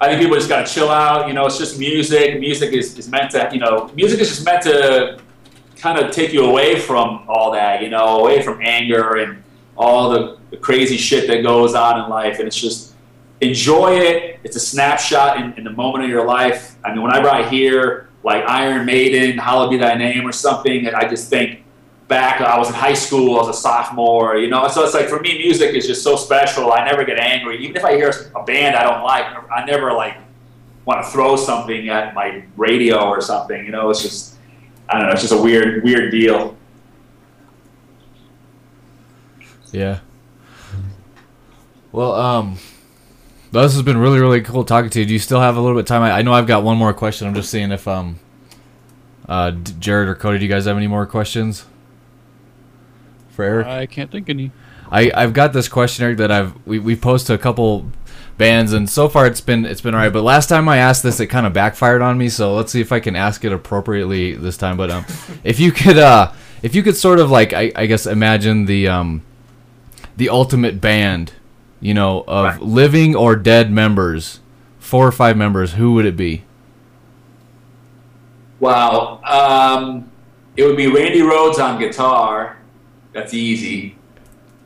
I 0.00 0.08
think 0.08 0.20
people 0.20 0.36
just 0.36 0.48
got 0.48 0.66
to 0.66 0.72
chill 0.72 0.88
out. 0.88 1.28
You 1.28 1.34
know, 1.34 1.44
it's 1.46 1.58
just 1.58 1.78
music. 1.78 2.40
Music 2.40 2.72
is, 2.72 2.98
is 2.98 3.08
meant 3.08 3.32
to, 3.32 3.50
you 3.52 3.60
know, 3.60 3.90
music 3.94 4.20
is 4.20 4.28
just 4.28 4.44
meant 4.44 4.62
to 4.62 5.20
kind 5.76 5.98
of 5.98 6.10
take 6.10 6.32
you 6.32 6.44
away 6.44 6.80
from 6.80 7.24
all 7.28 7.52
that. 7.52 7.82
You 7.82 7.90
know, 7.90 8.20
away 8.20 8.40
from 8.42 8.60
anger 8.62 9.16
and 9.16 9.42
all 9.76 10.10
the, 10.10 10.38
the, 10.50 10.56
crazy 10.56 10.96
shit 10.96 11.26
that 11.28 11.42
goes 11.42 11.74
on 11.74 12.02
in 12.02 12.10
life. 12.10 12.38
And 12.38 12.46
it's 12.46 12.56
just 12.56 12.94
enjoy 13.40 13.98
it. 13.98 14.40
It's 14.42 14.56
a 14.56 14.60
snapshot 14.60 15.38
in, 15.40 15.52
in 15.54 15.64
the 15.64 15.70
moment 15.70 16.04
of 16.04 16.10
your 16.10 16.26
life. 16.26 16.76
I 16.84 16.92
mean, 16.92 17.02
whenever 17.02 17.28
I 17.28 17.48
hear 17.48 18.08
like 18.22 18.44
Iron 18.46 18.86
Maiden, 18.86 19.38
Hallowed 19.38 19.70
Be 19.70 19.76
Thy 19.76 19.94
Name 19.94 20.26
or 20.26 20.32
something, 20.32 20.88
I 20.88 21.08
just 21.08 21.28
think 21.28 21.62
back, 22.10 22.42
I 22.42 22.58
was 22.58 22.68
in 22.68 22.74
high 22.74 22.92
school, 22.92 23.36
I 23.36 23.46
was 23.46 23.56
a 23.56 23.58
sophomore, 23.58 24.36
you 24.36 24.50
know. 24.50 24.68
So 24.68 24.84
it's 24.84 24.92
like 24.92 25.08
for 25.08 25.20
me, 25.20 25.38
music 25.38 25.74
is 25.74 25.86
just 25.86 26.02
so 26.02 26.16
special. 26.16 26.72
I 26.72 26.84
never 26.84 27.04
get 27.04 27.18
angry. 27.18 27.64
Even 27.64 27.76
if 27.76 27.84
I 27.84 27.94
hear 27.94 28.12
a 28.36 28.42
band 28.42 28.76
I 28.76 28.82
don't 28.82 29.02
like, 29.02 29.24
I 29.50 29.64
never 29.64 29.94
like 29.94 30.18
want 30.84 31.02
to 31.02 31.10
throw 31.10 31.36
something 31.36 31.88
at 31.88 32.12
my 32.12 32.44
radio 32.58 33.06
or 33.06 33.22
something. 33.22 33.64
You 33.64 33.70
know, 33.70 33.88
it's 33.88 34.02
just 34.02 34.36
I 34.90 34.98
don't 34.98 35.06
know. 35.06 35.12
It's 35.12 35.22
just 35.22 35.32
a 35.32 35.40
weird, 35.40 35.82
weird 35.82 36.10
deal. 36.10 36.58
Yeah. 39.72 40.00
Well, 41.92 42.12
um, 42.14 42.58
this 43.52 43.72
has 43.72 43.82
been 43.82 43.98
really, 43.98 44.18
really 44.18 44.42
cool 44.42 44.64
talking 44.64 44.90
to 44.90 45.00
you. 45.00 45.06
Do 45.06 45.12
you 45.12 45.18
still 45.18 45.40
have 45.40 45.56
a 45.56 45.60
little 45.60 45.76
bit 45.76 45.82
of 45.82 45.86
time? 45.86 46.02
I, 46.02 46.18
I 46.18 46.22
know 46.22 46.32
I've 46.32 46.46
got 46.46 46.62
one 46.62 46.76
more 46.76 46.92
question. 46.92 47.26
I'm 47.28 47.34
just 47.34 47.50
seeing 47.50 47.70
if 47.70 47.86
um, 47.88 48.18
uh, 49.28 49.52
Jared 49.52 50.08
or 50.08 50.16
Cody, 50.16 50.38
do 50.38 50.44
you 50.44 50.50
guys 50.50 50.66
have 50.66 50.76
any 50.76 50.88
more 50.88 51.06
questions 51.06 51.64
for 53.40 53.44
Eric? 53.44 53.66
I 53.66 53.86
can't 53.86 54.10
think 54.10 54.28
any. 54.28 54.52
I 54.90 55.10
I've 55.14 55.32
got 55.32 55.52
this 55.52 55.68
questionnaire 55.68 56.14
that 56.16 56.30
I've 56.30 56.54
we 56.66 56.78
we 56.78 56.96
posted 56.96 57.34
a 57.34 57.38
couple 57.38 57.86
bands 58.36 58.72
and 58.72 58.88
so 58.88 59.08
far 59.08 59.26
it's 59.26 59.40
been 59.40 59.64
it's 59.64 59.80
been 59.80 59.94
alright. 59.94 60.12
But 60.12 60.22
last 60.22 60.48
time 60.48 60.68
I 60.68 60.78
asked 60.78 61.02
this, 61.02 61.20
it 61.20 61.26
kind 61.26 61.46
of 61.46 61.52
backfired 61.52 62.02
on 62.02 62.18
me. 62.18 62.28
So 62.28 62.54
let's 62.54 62.72
see 62.72 62.80
if 62.80 62.92
I 62.92 63.00
can 63.00 63.16
ask 63.16 63.44
it 63.44 63.52
appropriately 63.52 64.34
this 64.34 64.56
time. 64.56 64.76
But 64.76 64.90
um, 64.90 65.04
if 65.44 65.58
you 65.58 65.72
could 65.72 65.98
uh, 65.98 66.32
if 66.62 66.74
you 66.74 66.82
could 66.82 66.96
sort 66.96 67.18
of 67.18 67.30
like 67.30 67.52
I, 67.52 67.72
I 67.74 67.86
guess 67.86 68.06
imagine 68.06 68.66
the 68.66 68.88
um 68.88 69.22
the 70.16 70.28
ultimate 70.28 70.80
band, 70.80 71.32
you 71.80 71.94
know, 71.94 72.24
of 72.26 72.44
right. 72.44 72.60
living 72.60 73.16
or 73.16 73.36
dead 73.36 73.72
members, 73.72 74.40
four 74.78 75.06
or 75.06 75.12
five 75.12 75.36
members, 75.36 75.74
who 75.74 75.94
would 75.94 76.04
it 76.04 76.16
be? 76.16 76.44
Wow. 78.58 79.22
Um, 79.24 80.10
it 80.56 80.64
would 80.64 80.76
be 80.76 80.88
Randy 80.88 81.20
Rhoads 81.20 81.58
on 81.58 81.80
guitar. 81.80 82.59
That's 83.12 83.34
easy. 83.34 83.96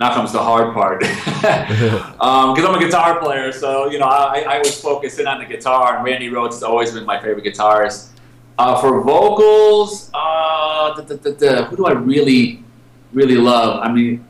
Now 0.01 0.13
comes 0.13 0.33
the 0.33 0.43
hard 0.43 0.75
part. 0.75 1.01
Because 1.01 2.03
um, 2.21 2.57
I'm 2.57 2.75
a 2.75 2.79
guitar 2.79 3.21
player, 3.21 3.53
so, 3.53 3.91
you 3.91 3.99
know, 3.99 4.07
I, 4.07 4.41
I 4.41 4.59
was 4.59 4.81
focusing 4.81 5.27
on 5.27 5.39
the 5.39 5.45
guitar, 5.45 5.97
and 5.97 6.05
Randy 6.05 6.31
Rhoads 6.31 6.53
has 6.53 6.63
always 6.63 6.93
been 6.93 7.05
my 7.05 7.21
favorite 7.21 7.45
guitarist. 7.45 8.11
Uh, 8.59 8.81
for 8.81 9.03
vocals, 9.03 10.11
uh, 10.15 10.95
da, 10.95 11.03
da, 11.03 11.31
da, 11.33 11.65
who 11.65 11.77
do 11.77 11.87
I 11.87 11.93
really, 11.93 12.63
really 13.13 13.35
love? 13.35 13.81
I 13.83 13.91
mean, 13.91 14.25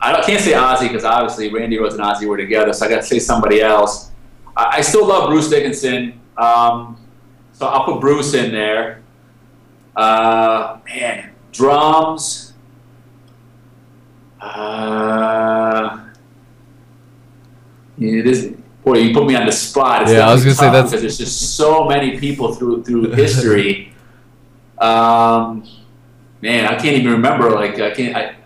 I 0.00 0.20
can't 0.22 0.42
say 0.42 0.52
Ozzy 0.52 0.88
because 0.88 1.04
obviously 1.04 1.52
Randy 1.52 1.78
Rhoads 1.78 1.92
and 1.92 2.00
Ozzy 2.00 2.26
were 2.26 2.36
together, 2.36 2.72
so 2.72 2.84
I 2.84 2.88
got 2.88 2.96
to 2.96 3.02
say 3.02 3.18
somebody 3.18 3.60
else. 3.60 4.10
I, 4.56 4.78
I 4.78 4.80
still 4.80 5.06
love 5.06 5.30
Bruce 5.30 5.48
Dickinson, 5.48 6.20
um, 6.36 6.98
so 7.52 7.66
I'll 7.66 7.84
put 7.84 8.00
Bruce 8.00 8.34
in 8.34 8.52
there. 8.52 9.02
Uh, 9.96 10.78
man, 10.84 11.30
drums. 11.52 12.43
Uh, 14.44 16.04
it 17.98 18.26
is. 18.26 18.54
Boy, 18.84 18.98
you 18.98 19.14
put 19.14 19.26
me 19.26 19.34
on 19.34 19.46
the 19.46 19.52
spot. 19.52 20.02
It's 20.02 20.12
yeah, 20.12 20.28
I 20.28 20.32
was 20.34 20.44
gonna 20.44 20.54
say 20.54 20.70
that's 20.70 20.90
because 20.90 21.00
there's 21.00 21.16
just 21.16 21.56
so 21.56 21.86
many 21.86 22.18
people 22.18 22.54
through 22.54 22.84
through 22.84 23.10
history. 23.22 23.94
um, 24.78 25.66
man, 26.42 26.66
I 26.66 26.74
can't 26.74 26.96
even 26.96 27.12
remember. 27.12 27.50
Like 27.50 27.80
I 27.80 27.90
can't. 27.92 28.14
I, 28.14 28.36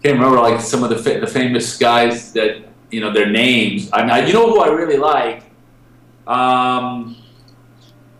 can't 0.00 0.14
remember 0.14 0.40
like 0.40 0.60
some 0.60 0.84
of 0.84 0.90
the 0.90 0.98
fa- 0.98 1.18
the 1.18 1.26
famous 1.26 1.76
guys 1.76 2.32
that 2.34 2.62
you 2.92 3.00
know 3.00 3.12
their 3.12 3.28
names. 3.28 3.90
I 3.92 4.02
mean, 4.02 4.10
I, 4.10 4.24
you 4.24 4.32
know 4.32 4.48
who 4.48 4.60
I 4.60 4.68
really 4.68 4.96
like. 4.96 5.42
Um, 6.28 7.16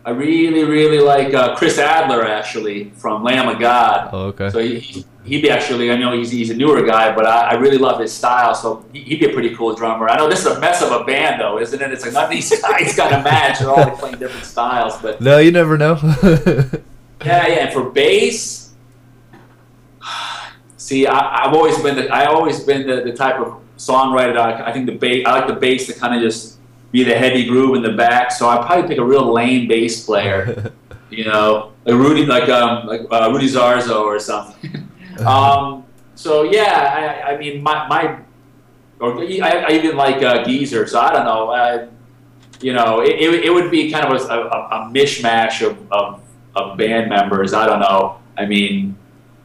I 0.09 0.11
really, 0.13 0.63
really 0.63 0.97
like 0.99 1.35
uh, 1.35 1.55
Chris 1.55 1.77
Adler 1.77 2.25
actually 2.25 2.89
from 2.97 3.23
Lamb 3.23 3.47
of 3.47 3.59
God. 3.59 4.09
Oh, 4.11 4.21
okay. 4.29 4.49
So 4.49 4.57
he, 4.57 5.05
he'd 5.23 5.41
be 5.43 5.51
actually. 5.51 5.91
I 5.91 5.97
know 5.97 6.17
he's, 6.17 6.31
he's 6.31 6.49
a 6.49 6.55
newer 6.55 6.81
guy, 6.83 7.13
but 7.15 7.27
I, 7.27 7.49
I 7.51 7.53
really 7.59 7.77
love 7.77 7.99
his 8.01 8.11
style. 8.11 8.55
So 8.55 8.83
he- 8.91 9.03
he'd 9.03 9.19
be 9.19 9.27
a 9.29 9.33
pretty 9.33 9.55
cool 9.55 9.75
drummer. 9.75 10.09
I 10.09 10.17
know 10.17 10.27
this 10.27 10.39
is 10.39 10.47
a 10.47 10.59
mess 10.59 10.81
of 10.81 10.91
a 10.91 11.03
band, 11.03 11.39
though, 11.39 11.59
isn't 11.59 11.79
it? 11.79 11.91
It's 11.91 12.03
like 12.03 12.13
none 12.13 12.23
of 12.23 12.31
these 12.31 12.49
guys 12.61 12.95
got 12.95 13.13
a 13.13 13.23
match. 13.23 13.59
They're 13.59 13.69
all 13.69 13.91
playing 13.97 14.17
different 14.17 14.47
styles, 14.47 14.97
but 14.99 15.21
No, 15.21 15.37
you 15.37 15.51
never 15.51 15.77
know. 15.77 15.99
yeah, 17.23 17.45
yeah. 17.47 17.65
And 17.65 17.71
for 17.73 17.87
bass, 17.91 18.73
see, 20.77 21.05
I, 21.05 21.45
I've 21.45 21.53
always 21.53 21.77
been 21.83 21.97
the 21.97 22.09
I 22.09 22.25
always 22.25 22.63
been 22.63 22.87
the, 22.87 23.01
the 23.03 23.13
type 23.13 23.35
of 23.39 23.61
songwriter. 23.77 24.33
That 24.33 24.61
I, 24.61 24.69
I 24.69 24.73
think 24.73 24.87
the 24.87 24.95
bass. 24.95 25.23
I 25.27 25.37
like 25.37 25.47
the 25.47 25.53
bass 25.53 25.85
to 25.85 25.93
kind 25.93 26.15
of 26.15 26.21
just 26.21 26.57
be 26.91 27.03
the 27.03 27.15
heavy 27.15 27.45
groove 27.45 27.75
in 27.75 27.81
the 27.81 27.93
back. 27.93 28.31
So 28.31 28.47
I'd 28.49 28.65
probably 28.65 28.87
pick 28.87 28.97
a 28.97 29.03
real 29.03 29.31
lame 29.31 29.67
bass 29.67 30.05
player. 30.05 30.73
you 31.09 31.25
know, 31.25 31.73
like 31.85 31.95
Rudy, 31.95 32.25
like 32.25 32.49
um, 32.49 32.87
like 32.87 33.01
uh, 33.11 33.29
Rudy 33.31 33.47
Sarzo 33.47 34.01
or 34.01 34.19
something. 34.19 34.89
um, 35.25 35.85
so 36.15 36.43
yeah, 36.43 37.23
I, 37.25 37.33
I 37.33 37.37
mean, 37.37 37.63
my, 37.63 37.87
my 37.87 38.19
or 38.99 39.19
I, 39.19 39.65
I 39.67 39.71
even 39.71 39.95
like 39.95 40.21
uh, 40.21 40.43
Geezer. 40.43 40.87
So 40.87 40.99
I 40.99 41.13
don't 41.13 41.25
know. 41.25 41.49
Uh, 41.49 41.87
you 42.61 42.73
know, 42.73 43.01
it, 43.01 43.11
it, 43.11 43.45
it 43.45 43.53
would 43.53 43.71
be 43.71 43.89
kind 43.89 44.05
of 44.05 44.11
a, 44.11 44.33
a, 44.33 44.39
a 44.39 44.91
mishmash 44.91 45.65
of, 45.65 45.91
of, 45.91 46.21
of 46.55 46.77
band 46.77 47.09
members. 47.09 47.53
I 47.53 47.65
don't 47.65 47.79
know. 47.79 48.19
I 48.37 48.45
mean, 48.45 48.97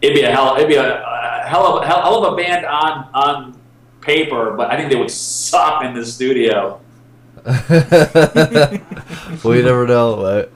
it'd 0.02 0.16
be 0.16 0.22
a 0.22 0.30
hell, 0.32 0.56
it'd 0.56 0.68
be 0.68 0.74
a, 0.74 1.02
a 1.02 1.44
hell 1.46 1.78
of 1.78 1.84
hell, 1.84 2.02
hell 2.02 2.24
of 2.24 2.32
a 2.32 2.36
band 2.36 2.66
on 2.66 3.08
on 3.14 3.60
paper, 4.00 4.54
but 4.56 4.70
I 4.70 4.76
think 4.76 4.90
they 4.90 4.96
would 4.96 5.10
suck 5.10 5.84
in 5.84 5.94
the 5.94 6.04
studio. 6.04 6.80
well, 9.44 9.54
you 9.54 9.62
never 9.62 9.86
know. 9.86 10.16
But 10.16 10.52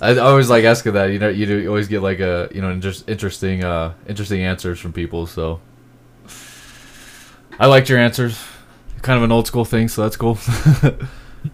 I 0.00 0.16
always 0.18 0.48
like 0.48 0.64
asking 0.64 0.94
that. 0.94 1.06
You 1.06 1.18
know, 1.18 1.28
you 1.28 1.46
do 1.46 1.58
you 1.58 1.68
always 1.68 1.88
get 1.88 2.02
like 2.02 2.20
a 2.20 2.48
you 2.54 2.60
know 2.60 2.70
inter- 2.70 2.92
interesting 3.06 3.64
uh 3.64 3.94
interesting 4.06 4.42
answers 4.42 4.80
from 4.80 4.92
people. 4.92 5.26
So 5.26 5.60
I 7.58 7.66
liked 7.66 7.88
your 7.88 7.98
answers. 7.98 8.42
Kind 9.02 9.18
of 9.18 9.24
an 9.24 9.32
old 9.32 9.46
school 9.46 9.64
thing, 9.64 9.88
so 9.88 10.02
that's 10.02 10.16
cool. 10.16 10.38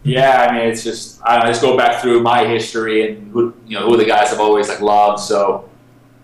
Yeah, 0.02 0.46
I 0.48 0.52
mean, 0.52 0.68
it's 0.68 0.84
just 0.84 1.20
I, 1.24 1.40
I 1.40 1.46
just 1.46 1.62
go 1.62 1.76
back 1.76 2.02
through 2.02 2.20
my 2.20 2.46
history 2.46 3.08
and 3.08 3.32
who 3.32 3.54
you 3.66 3.78
know 3.78 3.86
who 3.86 3.96
the 3.96 4.04
guys 4.04 4.32
I've 4.32 4.40
always 4.40 4.68
like 4.68 4.80
loved. 4.80 5.20
So 5.20 5.68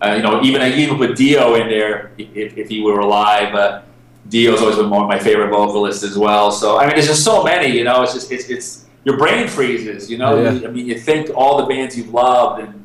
uh, 0.01 0.13
you 0.15 0.21
know, 0.21 0.41
even 0.43 0.61
I 0.61 0.71
even 0.73 0.97
put 0.97 1.15
Dio 1.15 1.55
in 1.55 1.67
there 1.67 2.11
if, 2.17 2.57
if 2.57 2.69
he 2.69 2.81
were 2.81 2.99
alive. 2.99 3.55
Uh, 3.55 3.81
Dio's 4.29 4.61
always 4.61 4.77
been 4.77 4.89
one 4.89 5.03
of 5.03 5.07
my 5.07 5.19
favorite 5.19 5.49
vocalists 5.49 6.03
as 6.03 6.17
well. 6.17 6.51
So 6.51 6.77
I 6.77 6.85
mean, 6.85 6.95
there's 6.95 7.07
just 7.07 7.23
so 7.23 7.43
many. 7.43 7.75
You 7.77 7.83
know, 7.83 8.01
it's 8.03 8.13
just 8.13 8.31
it's 8.31 8.49
it's 8.49 8.85
your 9.03 9.17
brain 9.17 9.47
freezes. 9.47 10.09
You 10.09 10.17
know, 10.17 10.41
Yeah. 10.41 10.67
I 10.67 10.71
mean, 10.71 10.87
you 10.87 10.99
think 10.99 11.29
all 11.35 11.57
the 11.57 11.65
bands 11.65 11.97
you've 11.97 12.09
loved 12.13 12.61
and. 12.63 12.81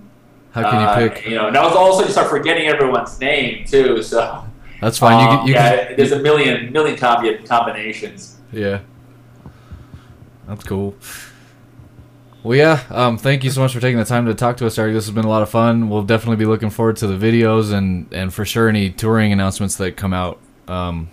How 0.53 0.69
can 0.69 0.83
uh, 0.83 1.01
you 1.01 1.11
pick? 1.11 1.27
You 1.27 1.37
know, 1.37 1.49
now 1.49 1.69
also 1.69 2.05
you 2.05 2.11
start 2.11 2.29
forgetting 2.29 2.67
everyone's 2.67 3.21
name 3.21 3.65
too. 3.65 4.03
So 4.03 4.45
That's 4.81 4.99
fine. 4.99 5.21
You 5.21 5.31
um, 5.31 5.39
can, 5.39 5.47
you 5.47 5.55
yeah, 5.55 5.87
can, 5.87 5.97
there's 5.97 6.11
a 6.11 6.19
million 6.19 6.73
million 6.73 6.97
combi- 6.97 7.47
combinations. 7.47 8.37
Yeah. 8.53 8.81
That's 10.49 10.65
cool. 10.65 10.97
Well, 12.43 12.57
yeah. 12.59 12.83
Um, 12.91 13.19
thank 13.19 13.45
you 13.45 13.51
so 13.51 13.61
much 13.61 13.73
for 13.73 13.81
taking 13.81 13.99
the 13.99 14.05
time 14.05 14.27
to 14.27 14.35
talk 14.35 14.57
to 14.57 14.67
us, 14.67 14.79
Eric. 14.79 14.95
This 14.95 15.05
has 15.07 15.15
been 15.15 15.25
a 15.25 15.29
lot 15.29 15.43
of 15.43 15.51
fun. 15.51 15.89
We'll 15.91 16.03
definitely 16.03 16.37
be 16.37 16.47
looking 16.47 16.71
forward 16.71 16.97
to 16.97 17.07
the 17.07 17.15
videos 17.15 17.73
and 17.73 18.13
and 18.13 18.33
for 18.35 18.45
sure 18.45 18.69
any 18.69 18.91
touring 18.91 19.33
announcements 19.33 19.77
that 19.77 19.97
come 19.97 20.13
out. 20.13 20.41
Um, 20.67 21.11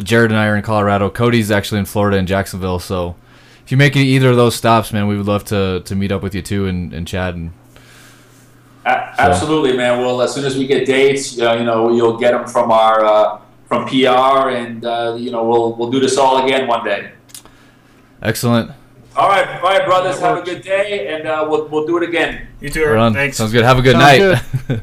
Jared 0.00 0.30
and 0.30 0.38
I 0.40 0.46
are 0.46 0.56
in 0.56 0.62
Colorado. 0.62 1.10
Cody's 1.10 1.50
actually 1.50 1.78
in 1.80 1.84
Florida 1.84 2.16
in 2.16 2.26
Jacksonville. 2.26 2.78
So 2.78 3.16
if 3.64 3.70
you 3.70 3.76
make 3.76 3.94
either 3.96 4.30
of 4.30 4.36
those 4.36 4.54
stops, 4.54 4.92
man, 4.92 5.06
we 5.06 5.16
would 5.16 5.26
love 5.26 5.44
to 5.46 5.80
to 5.84 5.94
meet 5.94 6.10
up 6.12 6.22
with 6.22 6.34
you 6.34 6.42
too 6.42 6.66
and, 6.66 6.92
and 6.94 7.06
chat 7.06 7.34
and 7.34 7.52
A- 8.84 9.20
Absolutely, 9.20 9.76
man. 9.76 10.00
Well, 10.00 10.22
as 10.22 10.34
soon 10.34 10.44
as 10.44 10.56
we 10.56 10.66
get 10.66 10.86
dates, 10.86 11.38
uh, 11.40 11.54
you 11.54 11.64
know, 11.64 11.92
you'll 11.92 12.16
get 12.18 12.32
them 12.32 12.46
from 12.46 12.70
our 12.72 13.04
uh, 13.04 13.38
from 13.68 13.86
PR, 13.86 14.50
and 14.50 14.84
uh, 14.84 15.14
you 15.18 15.30
know, 15.30 15.44
we'll 15.44 15.74
we'll 15.76 15.90
do 15.90 16.00
this 16.00 16.16
all 16.18 16.44
again 16.44 16.66
one 16.66 16.84
day. 16.84 17.12
excellent. 18.22 18.70
All 19.14 19.28
right, 19.28 19.46
all 19.60 19.68
right, 19.68 19.84
brothers. 19.84 20.18
Have 20.20 20.38
a 20.38 20.42
good 20.42 20.62
day, 20.62 21.14
and 21.14 21.26
uh, 21.28 21.46
we'll 21.48 21.68
we'll 21.68 21.86
do 21.86 21.96
it 21.98 22.02
again. 22.08 22.48
You 22.60 22.70
too, 22.70 22.84
Right 22.86 22.98
Eric. 23.02 23.14
Thanks. 23.14 23.36
Sounds 23.36 23.52
good. 23.52 23.62
Have 23.64 23.78
a 23.78 23.82
good 23.82 23.96
Sounds 23.96 24.68
night. 24.68 24.80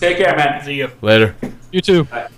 Take 0.00 0.16
care, 0.16 0.34
man. 0.34 0.64
See 0.64 0.74
you. 0.74 0.90
Later. 1.02 1.34
You 1.70 1.80
too. 1.82 2.04
Bye. 2.04 2.28